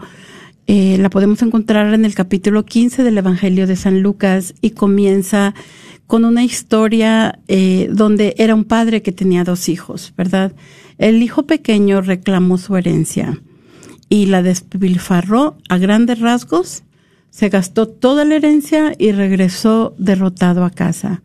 [0.67, 5.55] eh, la podemos encontrar en el capítulo 15 del Evangelio de San Lucas y comienza
[6.05, 10.53] con una historia eh, donde era un padre que tenía dos hijos, ¿verdad?
[10.99, 13.41] El hijo pequeño reclamó su herencia
[14.09, 16.83] y la despilfarró a grandes rasgos,
[17.29, 21.21] se gastó toda la herencia y regresó derrotado a casa.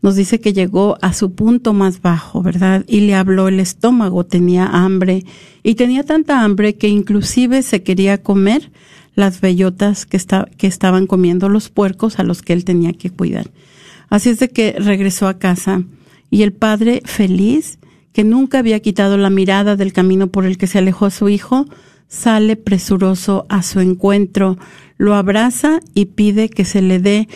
[0.00, 2.84] Nos dice que llegó a su punto más bajo, ¿verdad?
[2.86, 5.24] Y le habló el estómago, tenía hambre
[5.64, 8.70] y tenía tanta hambre que inclusive se quería comer
[9.16, 10.20] las bellotas que,
[10.56, 13.50] que estaban comiendo los puercos a los que él tenía que cuidar.
[14.08, 15.82] Así es de que regresó a casa
[16.30, 17.80] y el padre feliz,
[18.16, 21.66] que nunca había quitado la mirada del camino por el que se alejó su hijo,
[22.08, 24.56] sale presuroso a su encuentro,
[24.96, 27.28] lo abraza y pide que se le dé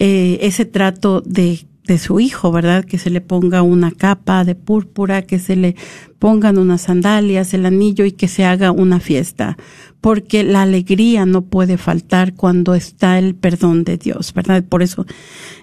[0.00, 2.84] eh, ese trato de, de su hijo, ¿verdad?
[2.84, 5.76] Que se le ponga una capa de púrpura, que se le
[6.18, 9.58] pongan unas sandalias, el anillo y que se haga una fiesta,
[10.00, 14.64] porque la alegría no puede faltar cuando está el perdón de Dios, ¿verdad?
[14.64, 15.04] Por eso,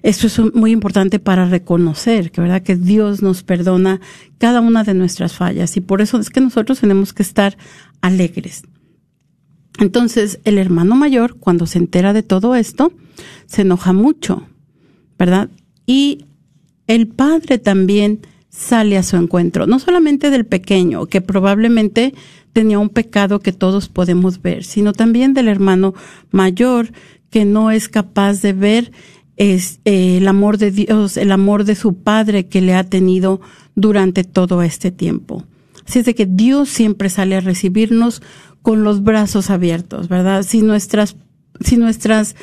[0.03, 2.61] esto es muy importante para reconocer que, ¿verdad?
[2.61, 3.99] Que Dios nos perdona
[4.38, 7.57] cada una de nuestras fallas y por eso es que nosotros tenemos que estar
[8.01, 8.63] alegres.
[9.80, 12.93] Entonces, el hermano mayor, cuando se entera de todo esto,
[13.47, 14.47] se enoja mucho,
[15.17, 15.49] ¿verdad?
[15.86, 16.26] Y
[16.88, 18.20] el padre también
[18.50, 22.14] sale a su encuentro, no solamente del pequeño, que probablemente
[22.54, 25.94] tenía un pecado que todos podemos ver, sino también del hermano
[26.32, 26.92] mayor,
[27.30, 28.92] que no es capaz de ver
[29.38, 33.42] es, eh, el amor de Dios, el amor de su padre que le ha tenido
[33.76, 35.46] durante todo este tiempo.
[35.88, 38.22] Así es de que Dios siempre sale a recibirnos
[38.62, 40.44] con los brazos abiertos, ¿verdad?
[40.44, 41.16] Si nuestras,
[41.60, 42.36] si nuestras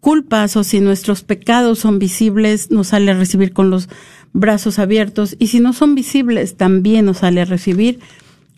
[0.00, 3.88] culpas o si nuestros pecados son visibles, nos sale a recibir con los
[4.32, 8.00] brazos abiertos y si no son visibles, también nos sale a recibir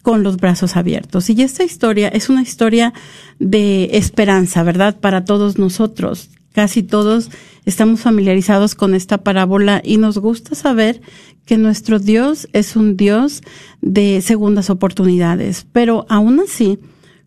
[0.02, 1.30] con los brazos abiertos.
[1.30, 2.92] Y esta historia es una historia
[3.38, 4.98] de esperanza, ¿verdad?
[4.98, 6.30] Para todos nosotros.
[6.52, 7.30] Casi todos
[7.64, 11.00] estamos familiarizados con esta parábola y nos gusta saber
[11.46, 13.42] que nuestro Dios es un Dios
[13.80, 15.66] de segundas oportunidades.
[15.72, 16.78] Pero aún así,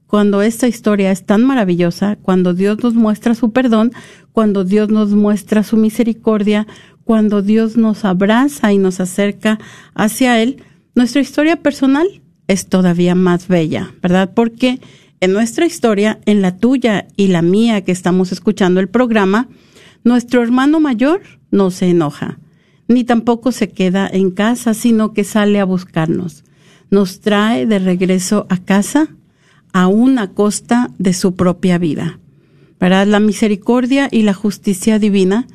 [0.07, 3.91] cuando esta historia es tan maravillosa, cuando Dios nos muestra su perdón,
[4.31, 6.67] cuando Dios nos muestra su misericordia,
[7.03, 9.59] cuando Dios nos abraza y nos acerca
[9.93, 10.63] hacia Él,
[10.95, 12.07] nuestra historia personal
[12.47, 14.31] es todavía más bella, ¿verdad?
[14.33, 14.79] Porque
[15.19, 19.47] en nuestra historia, en la tuya y la mía que estamos escuchando el programa,
[20.03, 22.37] nuestro hermano mayor no se enoja,
[22.87, 26.43] ni tampoco se queda en casa, sino que sale a buscarnos.
[26.91, 29.09] Nos trae de regreso a casa,
[29.75, 32.17] aún a costa de su propia vida.
[32.79, 33.07] ¿Verdad?
[33.07, 35.47] La misericordia y la justicia divina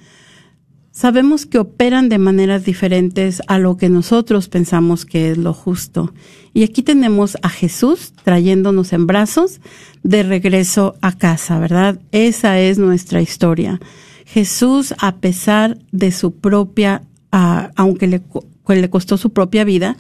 [0.92, 6.12] sabemos que operan de maneras diferentes a lo que nosotros pensamos que es lo justo.
[6.52, 9.62] Y aquí tenemos a Jesús trayéndonos en brazos
[10.02, 11.98] de regreso a casa, ¿verdad?
[12.12, 13.80] Esa es nuestra historia.
[14.26, 18.20] Jesús, a pesar de su propia, ah, aunque le,
[18.68, 19.96] le costó su propia vida,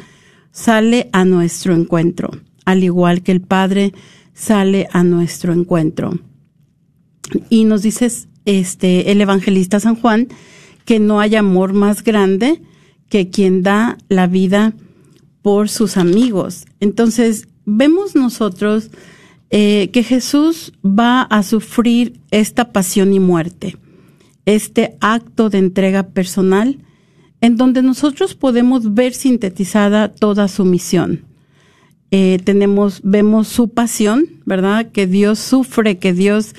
[0.52, 2.30] sale a nuestro encuentro,
[2.64, 3.92] al igual que el Padre
[4.34, 6.18] sale a nuestro encuentro.
[7.48, 8.10] Y nos dice
[8.44, 10.28] este, el evangelista San Juan,
[10.84, 12.62] que no hay amor más grande
[13.08, 14.74] que quien da la vida
[15.42, 16.66] por sus amigos.
[16.80, 18.90] Entonces, vemos nosotros
[19.50, 23.76] eh, que Jesús va a sufrir esta pasión y muerte,
[24.46, 26.78] este acto de entrega personal,
[27.40, 31.24] en donde nosotros podemos ver sintetizada toda su misión.
[32.10, 34.90] Eh, tenemos, vemos su pasión, ¿verdad?
[34.90, 36.54] Que Dios sufre, que Dios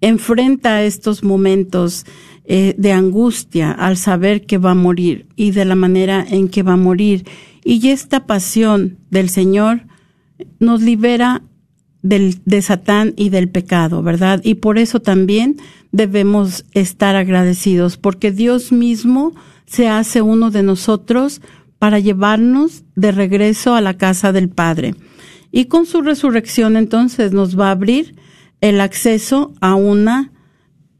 [0.00, 2.04] enfrenta estos momentos
[2.44, 6.62] eh, de angustia al saber que va a morir y de la manera en que
[6.62, 7.24] va a morir.
[7.64, 9.82] Y esta pasión del Señor
[10.60, 11.42] nos libera
[12.02, 14.40] del, de Satán y del pecado, ¿verdad?
[14.44, 15.56] Y por eso también
[15.92, 19.34] debemos estar agradecidos, porque Dios mismo
[19.66, 21.40] se hace uno de nosotros
[21.78, 24.94] para llevarnos de regreso a la casa del Padre.
[25.50, 28.16] Y con su resurrección entonces nos va a abrir
[28.60, 30.32] el acceso a una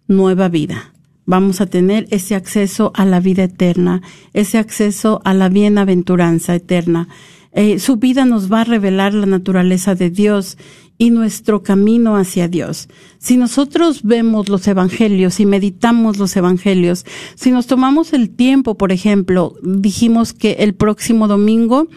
[0.06, 0.92] nueva vida
[1.26, 4.00] vamos a tener ese acceso a la vida eterna,
[4.32, 7.08] ese acceso a la bienaventuranza eterna.
[7.56, 10.58] Eh, su vida nos va a revelar la naturaleza de Dios
[10.98, 12.90] y nuestro camino hacia Dios.
[13.16, 18.92] Si nosotros vemos los evangelios y meditamos los evangelios, si nos tomamos el tiempo, por
[18.92, 21.88] ejemplo, dijimos que el próximo domingo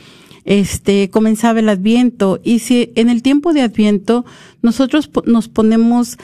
[0.46, 4.26] este comenzaba el Adviento y si en el tiempo de Adviento
[4.62, 6.18] nosotros nos ponemos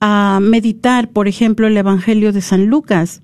[0.00, 3.22] a meditar, por ejemplo, el Evangelio de San Lucas,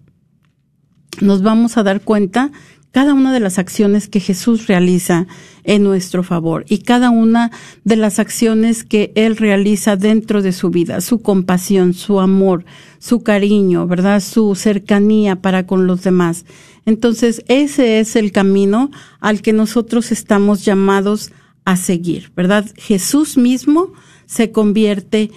[1.20, 2.52] nos vamos a dar cuenta
[2.96, 5.26] cada una de las acciones que Jesús realiza
[5.64, 7.50] en nuestro favor y cada una
[7.84, 12.64] de las acciones que Él realiza dentro de su vida, su compasión, su amor,
[12.98, 14.22] su cariño, ¿verdad?
[14.22, 16.46] Su cercanía para con los demás.
[16.86, 18.90] Entonces, ese es el camino
[19.20, 21.32] al que nosotros estamos llamados
[21.66, 22.64] a seguir, ¿verdad?
[22.78, 23.92] Jesús mismo
[24.24, 25.30] se convierte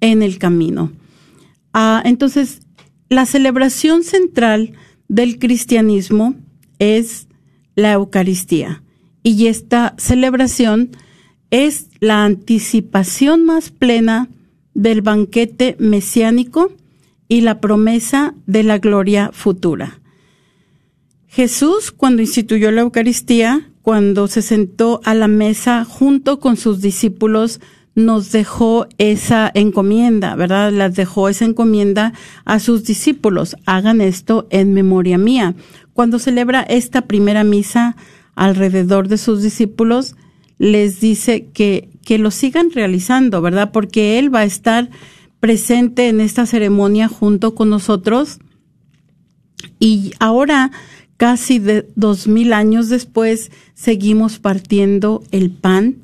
[0.00, 0.90] en el camino.
[1.72, 2.62] Ah, entonces,
[3.08, 4.72] la celebración central
[5.06, 6.34] del cristianismo
[6.78, 7.28] es
[7.74, 8.82] la Eucaristía.
[9.22, 10.90] Y esta celebración
[11.50, 14.28] es la anticipación más plena
[14.74, 16.72] del banquete mesiánico
[17.28, 20.00] y la promesa de la gloria futura.
[21.26, 27.60] Jesús, cuando instituyó la Eucaristía, cuando se sentó a la mesa junto con sus discípulos,
[27.94, 30.72] nos dejó esa encomienda, ¿verdad?
[30.72, 32.12] Las dejó esa encomienda
[32.44, 33.56] a sus discípulos.
[33.66, 35.54] Hagan esto en memoria mía.
[35.94, 37.96] Cuando celebra esta primera misa
[38.34, 40.16] alrededor de sus discípulos,
[40.58, 43.70] les dice que, que lo sigan realizando, ¿verdad?
[43.72, 44.90] Porque Él va a estar
[45.38, 48.38] presente en esta ceremonia junto con nosotros.
[49.78, 50.72] Y ahora,
[51.16, 55.98] casi de dos mil años después, seguimos partiendo el pan,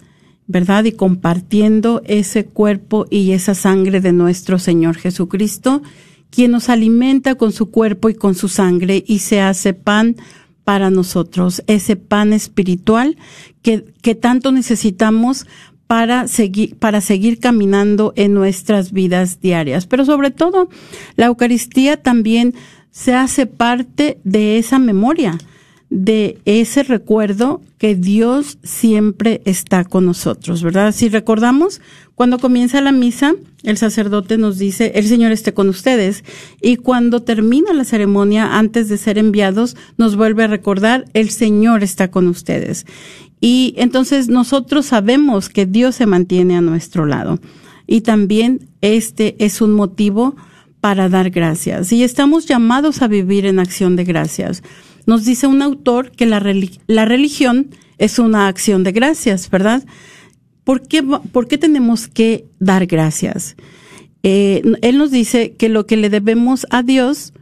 [0.47, 0.84] ¿verdad?
[0.84, 5.82] Y compartiendo ese cuerpo y esa sangre de nuestro Señor Jesucristo
[6.31, 10.16] quien nos alimenta con su cuerpo y con su sangre y se hace pan
[10.64, 13.16] para nosotros, ese pan espiritual
[13.62, 15.47] que, que tanto necesitamos
[15.87, 19.87] para seguir, para seguir caminando en nuestras vidas diarias.
[19.87, 20.68] Pero sobre todo,
[21.16, 22.55] la Eucaristía también
[22.93, 25.37] se hace parte de esa memoria,
[25.91, 30.93] de ese recuerdo que Dios siempre está con nosotros, ¿verdad?
[30.93, 31.80] Si recordamos,
[32.14, 33.34] cuando comienza la misa,
[33.64, 36.24] el sacerdote nos dice, el Señor esté con ustedes,
[36.62, 41.82] y cuando termina la ceremonia, antes de ser enviados, nos vuelve a recordar, el Señor
[41.82, 42.86] está con ustedes.
[43.41, 47.41] Y entonces nosotros sabemos que Dios se mantiene a nuestro lado.
[47.86, 50.36] Y también este es un motivo
[50.80, 51.91] para dar gracias.
[51.91, 54.62] Y estamos llamados a vivir en acción de gracias
[55.11, 56.40] nos dice un autor que la,
[56.86, 59.82] la religión es una acción de gracias, ¿verdad?
[60.62, 63.56] ¿Por qué, por qué tenemos que dar gracias?
[64.22, 67.32] Eh, él nos dice que lo que le debemos a Dios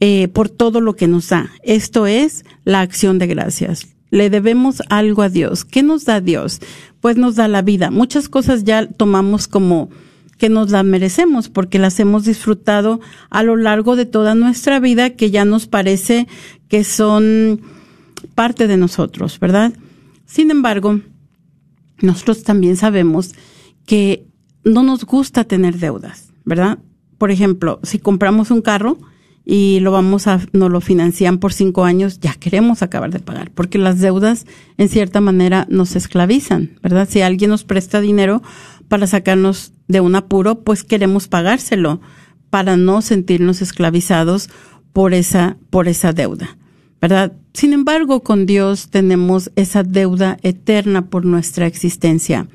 [0.00, 1.50] eh, por todo lo que nos da.
[1.62, 3.94] Esto es la acción de gracias.
[4.08, 5.66] Le debemos algo a Dios.
[5.66, 6.60] ¿Qué nos da Dios?
[7.02, 7.90] Pues nos da la vida.
[7.90, 9.90] Muchas cosas ya tomamos como
[10.38, 15.10] que nos las merecemos porque las hemos disfrutado a lo largo de toda nuestra vida
[15.10, 16.26] que ya nos parece
[16.68, 17.60] que son
[18.34, 19.72] parte de nosotros, ¿verdad?
[20.26, 21.00] Sin embargo,
[22.00, 23.32] nosotros también sabemos
[23.86, 24.26] que
[24.64, 26.78] no nos gusta tener deudas, ¿verdad?
[27.18, 28.98] Por ejemplo, si compramos un carro
[29.44, 33.52] y lo vamos a, nos lo financian por cinco años, ya queremos acabar de pagar,
[33.52, 34.44] porque las deudas
[34.76, 37.08] en cierta manera nos esclavizan, ¿verdad?
[37.08, 38.42] Si alguien nos presta dinero
[38.88, 42.00] para sacarnos de un apuro, pues queremos pagárselo
[42.50, 44.48] para no sentirnos esclavizados
[44.92, 46.56] por esa, por esa deuda,
[47.00, 47.32] ¿verdad?
[47.52, 52.48] Sin embargo, con Dios tenemos esa deuda eterna por nuestra existencia,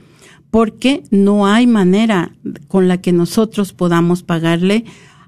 [0.50, 2.32] porque no hay manera
[2.68, 4.86] con la que nosotros podamos pagarle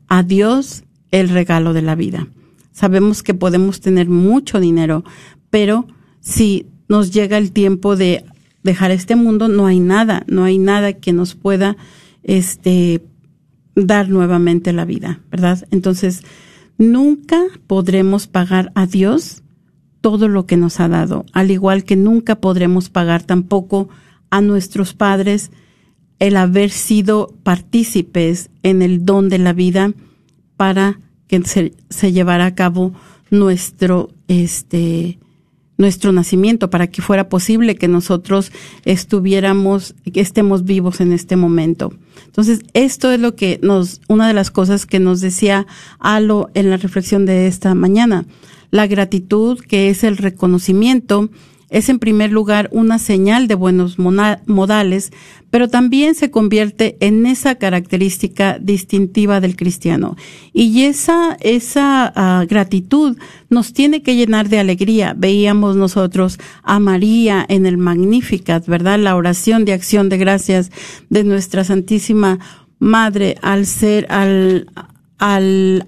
[0.08, 2.28] a Dios el regalo de la vida.
[2.72, 5.04] Sabemos que podemos tener mucho dinero,
[5.50, 5.88] pero
[6.20, 8.26] si nos llega el tiempo de
[8.64, 11.78] dejar este mundo, no hay nada, no hay nada que nos pueda
[12.24, 13.04] este
[13.76, 15.68] dar nuevamente la vida, ¿verdad?
[15.72, 16.24] Entonces,
[16.78, 19.44] nunca podremos pagar a Dios
[20.02, 23.90] todo lo que nos ha dado, al igual que nunca podremos pagar tampoco
[24.30, 25.52] a nuestros padres
[26.20, 29.94] el haber sido partícipes en el don de la vida
[30.58, 32.94] para que se, se llevara a cabo
[33.30, 35.20] nuestro este
[35.78, 38.52] nuestro nacimiento, para que fuera posible que nosotros
[38.86, 41.94] estuviéramos, que estemos vivos en este momento.
[42.26, 45.66] Entonces, esto es lo que nos, una de las cosas que nos decía
[46.00, 48.26] Alo en la reflexión de esta mañana.
[48.72, 51.30] La gratitud, que es el reconocimiento
[51.70, 55.12] es en primer lugar una señal de buenos modales,
[55.50, 60.16] pero también se convierte en esa característica distintiva del cristiano.
[60.54, 63.18] Y esa, esa ah, gratitud
[63.50, 65.14] nos tiene que llenar de alegría.
[65.18, 69.00] Veíamos nosotros a María en el Magnificat, ¿verdad?
[69.00, 70.72] La oración de acción de gracias
[71.10, 72.40] de nuestra Santísima
[72.80, 74.68] Madre al ser, al,
[75.18, 75.88] al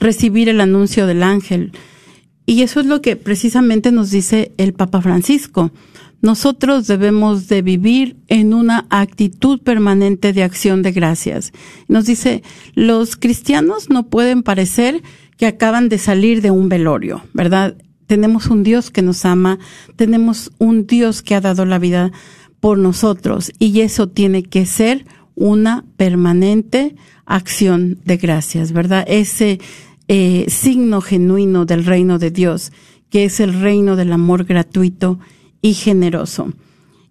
[0.00, 1.72] recibir el anuncio del ángel
[2.46, 5.72] y eso es lo que precisamente nos dice el Papa Francisco.
[6.20, 11.52] Nosotros debemos de vivir en una actitud permanente de acción de gracias.
[11.86, 12.42] Nos dice,
[12.74, 15.02] los cristianos no pueden parecer
[15.36, 17.76] que acaban de salir de un velorio, ¿verdad?
[18.06, 19.58] Tenemos un Dios que nos ama,
[19.96, 22.12] tenemos un Dios que ha dado la vida
[22.60, 29.04] por nosotros y eso tiene que ser una permanente acción de gracias, ¿verdad?
[29.08, 29.60] Ese
[30.08, 32.72] eh, signo genuino del reino de Dios,
[33.10, 35.18] que es el reino del amor gratuito
[35.62, 36.52] y generoso.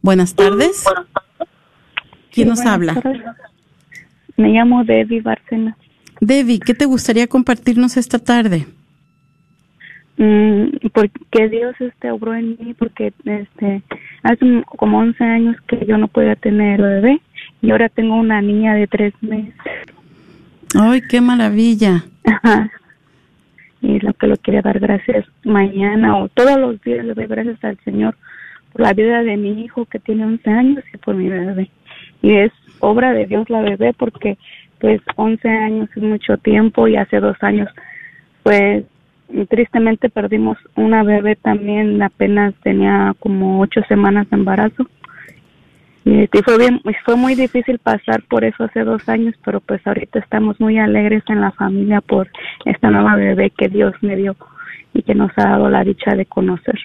[0.00, 0.84] Buenas tardes.
[2.30, 3.02] ¿Quién nos habla?
[4.36, 5.76] Me llamo Debbie Barcena.
[6.20, 8.66] Debbie, ¿qué te gustaría compartirnos esta tarde?
[10.18, 13.82] Mm, porque Dios este obró en mí porque este
[14.22, 17.20] hace como 11 años que yo no podía tener bebé
[17.60, 19.54] y ahora tengo una niña de tres meses.
[20.74, 22.04] Ay, qué maravilla.
[22.24, 22.70] Ajá
[23.82, 27.62] y lo que lo quiere dar gracias mañana o todos los días le doy gracias
[27.64, 28.16] al Señor
[28.72, 31.68] por la vida de mi hijo que tiene 11 años y por mi bebé.
[32.22, 34.38] Y es obra de Dios la bebé porque
[34.80, 37.68] pues 11 años es mucho tiempo y hace dos años
[38.42, 38.84] pues
[39.48, 44.86] tristemente perdimos una bebé también apenas tenía como ocho semanas de embarazo
[46.04, 50.18] y fue bien, fue muy difícil pasar por eso hace dos años, pero pues ahorita
[50.18, 52.28] estamos muy alegres en la familia por
[52.64, 54.36] esta nueva bebé que Dios me dio
[54.94, 56.78] y que nos ha dado la dicha de conocer.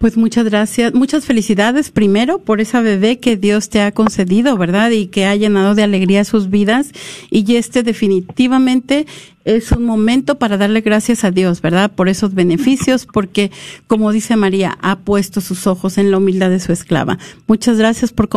[0.00, 4.90] Pues muchas gracias, muchas felicidades primero por esa bebé que Dios te ha concedido, ¿verdad?
[4.92, 6.92] Y que ha llenado de alegría sus vidas.
[7.30, 9.04] Y este definitivamente
[9.44, 11.92] es un momento para darle gracias a Dios, ¿verdad?
[11.92, 13.50] Por esos beneficios, porque
[13.88, 17.18] como dice María, ha puesto sus ojos en la humildad de su esclava.
[17.46, 18.30] Muchas gracias por,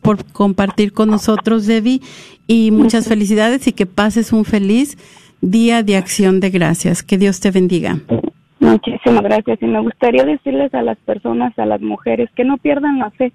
[0.00, 2.02] por compartir con nosotros, Debbie,
[2.48, 4.98] y muchas felicidades y que pases un feliz
[5.40, 7.04] día de acción de gracias.
[7.04, 8.00] Que Dios te bendiga.
[8.64, 9.62] Muchísimas gracias.
[9.62, 13.32] Y me gustaría decirles a las personas, a las mujeres, que no pierdan la fe,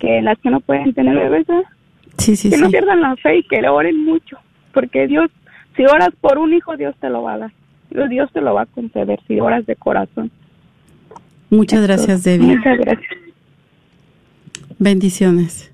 [0.00, 1.46] que las que no pueden tener bebés,
[2.16, 4.38] sí, que no pierdan la fe y que le oren mucho,
[4.72, 5.30] porque Dios,
[5.76, 7.52] si oras por un hijo, Dios te lo va a dar.
[8.10, 10.30] Dios te lo va a conceder si oras de corazón.
[11.50, 12.56] Muchas gracias, Debbie.
[12.56, 13.10] Muchas gracias.
[14.78, 15.72] Bendiciones.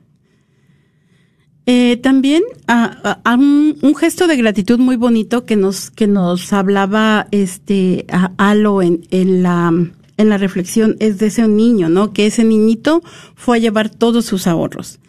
[1.66, 8.04] Eh, también a, un, gesto de gratitud muy bonito que nos que nos hablaba este
[8.12, 9.72] a Alo en, en la
[10.16, 12.12] en la reflexión es de ese niño, ¿no?
[12.12, 13.02] Que ese niñito
[13.34, 15.00] fue a llevar todos sus ahorros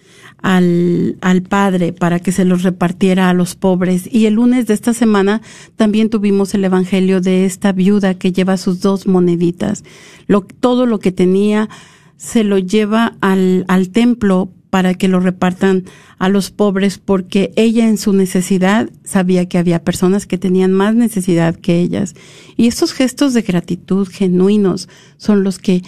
[0.41, 4.07] al, al padre para que se los repartiera a los pobres.
[4.11, 5.41] Y el lunes de esta semana
[5.75, 9.83] también tuvimos el evangelio de esta viuda que lleva sus dos moneditas.
[10.27, 11.69] Lo, todo lo que tenía
[12.17, 15.85] se lo lleva al, al templo para que lo repartan
[16.17, 20.95] a los pobres porque ella en su necesidad sabía que había personas que tenían más
[20.95, 22.13] necesidad que ellas.
[22.57, 25.81] Y estos gestos de gratitud genuinos son los que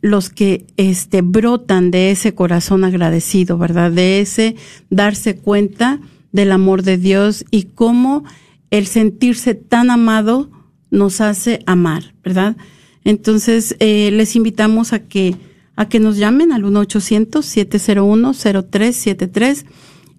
[0.00, 3.92] los que este brotan de ese corazón agradecido, ¿verdad?
[3.92, 4.56] De ese
[4.90, 6.00] darse cuenta
[6.32, 8.24] del amor de Dios y cómo
[8.72, 10.50] el sentirse tan amado
[10.90, 12.56] nos hace amar, ¿verdad?
[13.04, 15.36] Entonces, eh, les invitamos a que,
[15.80, 19.64] a que nos llamen al 1-800-701-0373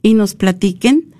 [0.01, 1.13] y nos platiquen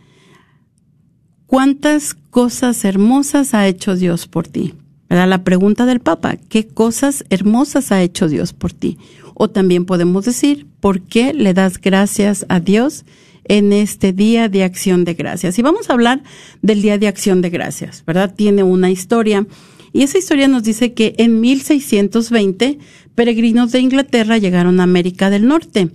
[1.45, 4.73] cuántas cosas hermosas ha hecho Dios por ti.
[5.07, 5.27] ¿Verdad?
[5.27, 8.97] La pregunta del Papa, ¿qué cosas hermosas ha hecho Dios por ti?
[9.35, 13.05] O también podemos decir, ¿por qué le das gracias a Dios
[13.43, 15.59] en este Día de Acción de Gracias?
[15.59, 16.23] Y vamos a hablar
[16.63, 18.33] del Día de Acción de Gracias, ¿verdad?
[18.35, 19.45] Tiene una historia.
[19.93, 22.79] Y esa historia nos dice que en 1620
[23.15, 25.89] peregrinos de Inglaterra llegaron a América del Norte.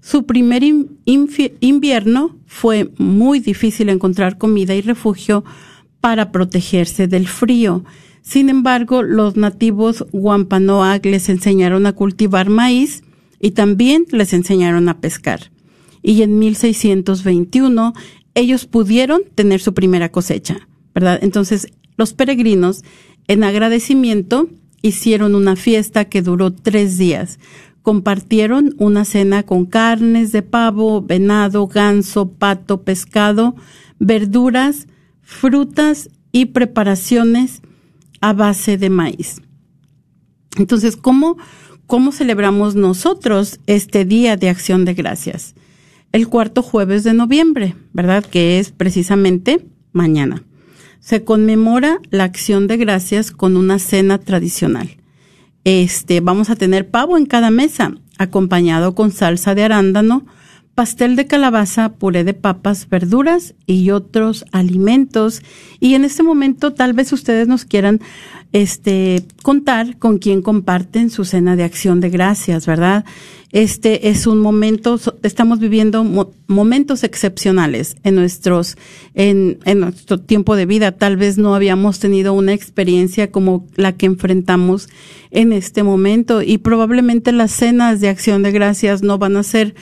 [0.00, 5.44] Su primer invierno fue muy difícil encontrar comida y refugio
[6.00, 7.84] para protegerse del frío.
[8.22, 13.02] Sin embargo, los nativos Wampanoag les enseñaron a cultivar maíz
[13.40, 15.50] y también les enseñaron a pescar.
[16.02, 17.92] Y en 1621
[18.34, 21.18] ellos pudieron tener su primera cosecha, ¿verdad?
[21.22, 22.82] Entonces, los peregrinos,
[23.28, 24.48] en agradecimiento,
[24.82, 27.38] hicieron una fiesta que duró tres días.
[27.82, 33.54] Compartieron una cena con carnes de pavo, venado, ganso, pato, pescado,
[33.98, 34.86] verduras,
[35.22, 37.62] frutas y preparaciones
[38.20, 39.40] a base de maíz.
[40.58, 41.36] Entonces, ¿cómo,
[41.86, 45.54] cómo celebramos nosotros este Día de Acción de Gracias?
[46.12, 48.24] El cuarto jueves de noviembre, ¿verdad?
[48.24, 50.42] Que es precisamente mañana.
[51.00, 54.96] Se conmemora la acción de gracias con una cena tradicional.
[55.64, 60.26] Este, vamos a tener pavo en cada mesa, acompañado con salsa de arándano,
[60.80, 65.42] pastel de calabaza, puré de papas, verduras y otros alimentos.
[65.78, 68.00] Y en este momento tal vez ustedes nos quieran
[68.52, 73.04] este contar con quién comparten su cena de acción de gracias, ¿verdad?
[73.52, 76.02] Este es un momento, estamos viviendo
[76.46, 78.78] momentos excepcionales en nuestros,
[79.14, 80.92] en, en nuestro tiempo de vida.
[80.92, 84.88] Tal vez no habíamos tenido una experiencia como la que enfrentamos
[85.30, 89.74] en este momento y probablemente las cenas de acción de gracias no van a ser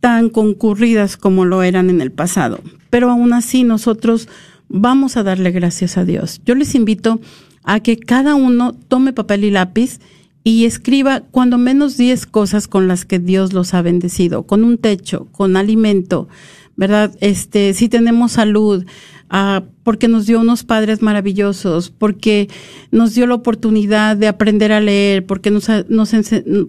[0.00, 2.60] tan concurridas como lo eran en el pasado.
[2.90, 4.28] Pero aún así nosotros
[4.68, 6.40] vamos a darle gracias a Dios.
[6.44, 7.20] Yo les invito
[7.64, 10.00] a que cada uno tome papel y lápiz
[10.44, 14.78] y escriba cuando menos 10 cosas con las que Dios los ha bendecido, con un
[14.78, 16.28] techo, con alimento,
[16.78, 17.12] ¿verdad?
[17.20, 18.86] Este, si tenemos salud,
[19.30, 22.48] ah, porque nos dio unos padres maravillosos, porque
[22.92, 26.14] nos dio la oportunidad de aprender a leer, porque nos, nos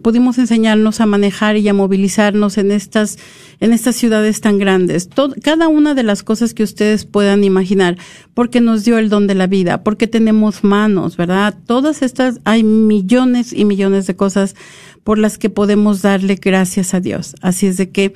[0.01, 3.19] pudimos enseñarnos a manejar y a movilizarnos en estas,
[3.59, 5.07] en estas ciudades tan grandes.
[5.43, 7.95] cada una de las cosas que ustedes puedan imaginar,
[8.33, 11.55] porque nos dio el don de la vida, porque tenemos manos, ¿verdad?
[11.67, 14.55] Todas estas, hay millones y millones de cosas
[15.03, 17.35] por las que podemos darle gracias a Dios.
[17.41, 18.13] Así es de que,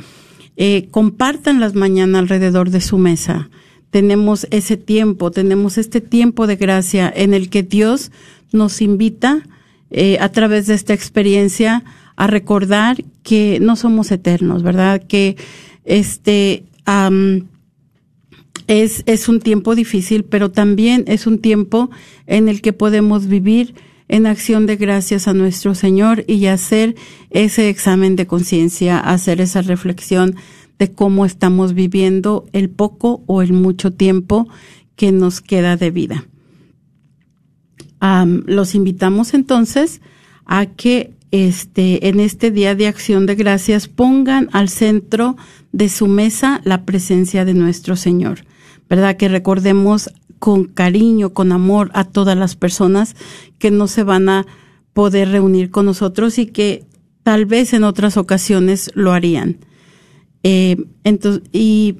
[0.55, 3.49] eh, compartan las mañanas alrededor de su mesa.
[3.89, 8.11] Tenemos ese tiempo, tenemos este tiempo de gracia en el que Dios
[8.51, 9.43] nos invita
[9.91, 11.83] eh, a través de esta experiencia
[12.15, 15.03] a recordar que no somos eternos, ¿verdad?
[15.07, 15.37] Que
[15.85, 16.63] este
[18.67, 21.89] es, es un tiempo difícil, pero también es un tiempo
[22.27, 23.73] en el que podemos vivir
[24.13, 26.93] en acción de gracias a nuestro Señor y hacer
[27.31, 30.35] ese examen de conciencia, hacer esa reflexión
[30.77, 34.47] de cómo estamos viviendo el poco o el mucho tiempo
[34.95, 36.27] que nos queda de vida.
[38.45, 39.99] los invitamos entonces
[40.45, 45.37] a que este, en este día de acción de gracias pongan al centro
[45.71, 48.45] de su mesa la presencia de nuestro Señor,
[48.87, 49.17] ¿verdad?
[49.17, 50.11] Que recordemos
[50.43, 53.15] con cariño, con amor a todas las personas
[53.59, 54.45] que no se van a
[54.91, 56.83] poder reunir con nosotros y que
[57.23, 59.59] tal vez en otras ocasiones lo harían.
[60.43, 61.99] Eh, entonces, y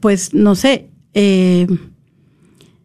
[0.00, 1.66] pues no sé, eh,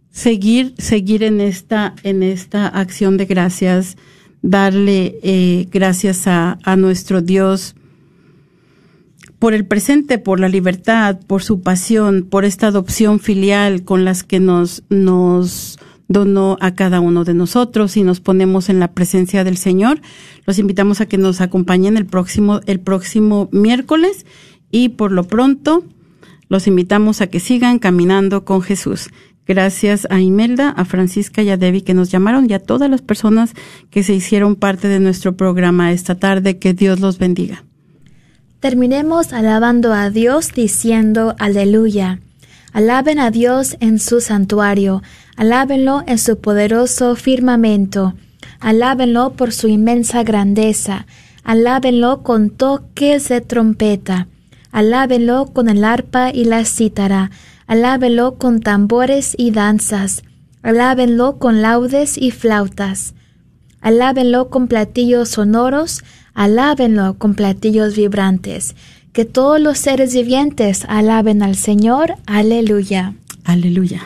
[0.10, 3.96] seguir, seguir en esta, en esta acción de gracias,
[4.42, 7.76] darle eh, gracias a, a nuestro Dios
[9.42, 14.24] por el presente, por la libertad, por su pasión, por esta adopción filial con las
[14.24, 19.44] que nos, nos donó a cada uno de nosotros y nos ponemos en la presencia
[19.44, 20.00] del Señor.
[20.46, 24.28] Los invitamos a que nos acompañen el próximo, el próximo miércoles
[24.70, 25.86] y por lo pronto
[26.48, 29.10] los invitamos a que sigan caminando con Jesús.
[29.48, 33.02] Gracias a Imelda, a Francisca y a Debbie que nos llamaron y a todas las
[33.02, 33.56] personas
[33.90, 36.60] que se hicieron parte de nuestro programa esta tarde.
[36.60, 37.64] Que Dios los bendiga.
[38.62, 42.20] Terminemos alabando a Dios diciendo aleluya.
[42.74, 45.02] Alaben a Dios en su santuario,
[45.36, 48.14] alábenlo en su poderoso firmamento,
[48.60, 51.08] alábenlo por su inmensa grandeza,
[51.44, 54.28] alábenlo con toques de trompeta,
[54.72, 57.32] alábenlo con el arpa y la cítara,
[57.66, 60.22] alábenlo con tambores y danzas,
[60.62, 63.16] alábenlo con laudes y flautas,
[63.82, 66.04] alábenlo con platillos sonoros,
[66.34, 68.76] alábenlo con platillos vibrantes,
[69.14, 73.14] que todos los seres vivientes alaben al Señor, aleluya.
[73.44, 74.02] Aleluya.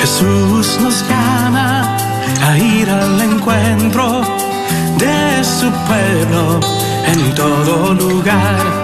[0.00, 1.96] Jesús nos llama
[2.42, 4.20] a ir al encuentro
[4.98, 6.60] de su pueblo
[7.06, 8.83] en todo lugar.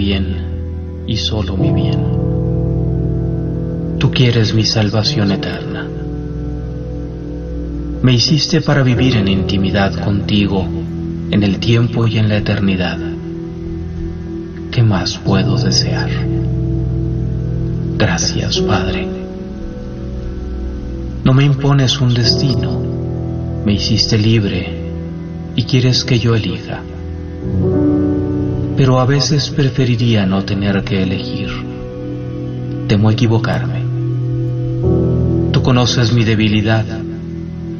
[0.00, 2.00] Bien y solo mi bien.
[3.98, 5.86] Tú quieres mi salvación eterna.
[8.02, 10.66] Me hiciste para vivir en intimidad contigo
[11.30, 12.98] en el tiempo y en la eternidad.
[14.70, 16.08] ¿Qué más puedo desear?
[17.98, 19.06] Gracias, Padre.
[21.24, 22.80] No me impones un destino,
[23.66, 24.80] me hiciste libre
[25.54, 26.80] y quieres que yo elija.
[28.80, 31.50] Pero a veces preferiría no tener que elegir.
[32.88, 33.84] Temo equivocarme.
[35.52, 36.86] Tú conoces mi debilidad,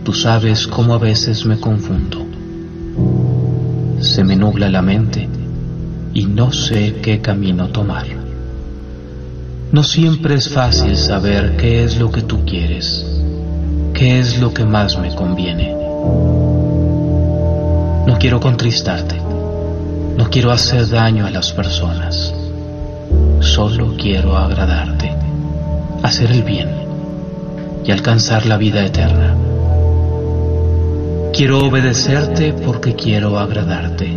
[0.04, 2.26] tú sabes cómo a veces me confundo.
[4.02, 5.26] Se me nubla la mente
[6.12, 8.04] y no sé qué camino tomar.
[9.72, 13.06] No siempre es fácil saber qué es lo que tú quieres,
[13.94, 15.74] qué es lo que más me conviene.
[18.06, 19.19] No quiero contristarte,
[20.16, 22.32] no quiero hacer daño a las personas,
[23.40, 25.12] solo quiero agradarte,
[26.02, 26.70] hacer el bien
[27.84, 29.34] y alcanzar la vida eterna.
[31.32, 34.16] Quiero obedecerte porque quiero agradarte.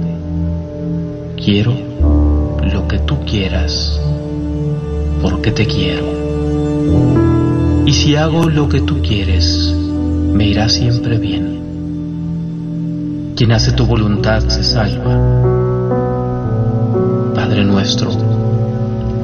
[1.38, 1.74] Quiero
[2.62, 4.00] lo que tú quieras
[5.22, 6.06] porque te quiero.
[7.86, 9.74] Y si hago lo que tú quieres,
[10.34, 11.62] me irá siempre bien.
[13.36, 15.72] Quien hace tu voluntad se salva.
[17.54, 18.10] Padre nuestro,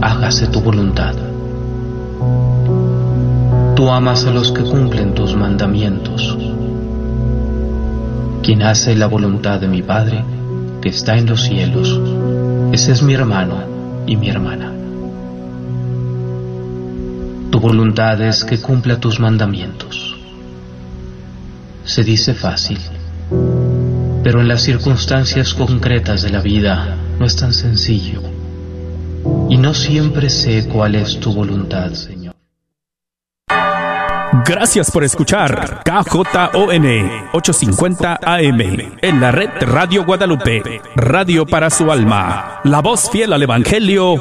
[0.02, 1.16] hágase tu voluntad.
[3.76, 6.38] Tú amas a los que cumplen tus mandamientos
[8.44, 10.24] quien hace la voluntad de mi Padre
[10.80, 12.00] que está en los cielos.
[12.72, 13.64] Ese es mi hermano
[14.06, 14.74] y mi hermana.
[17.50, 20.20] Tu voluntad es que cumpla tus mandamientos.
[21.84, 22.78] Se dice fácil,
[24.24, 28.22] pero en las circunstancias concretas de la vida no es tan sencillo.
[29.50, 32.34] Y no siempre sé cuál es tu voluntad, Señor.
[34.46, 36.86] Gracias por escuchar KJON
[37.34, 38.62] 850 AM
[39.02, 44.16] en la red Radio Guadalupe, radio para su alma, la voz fiel al Evangelio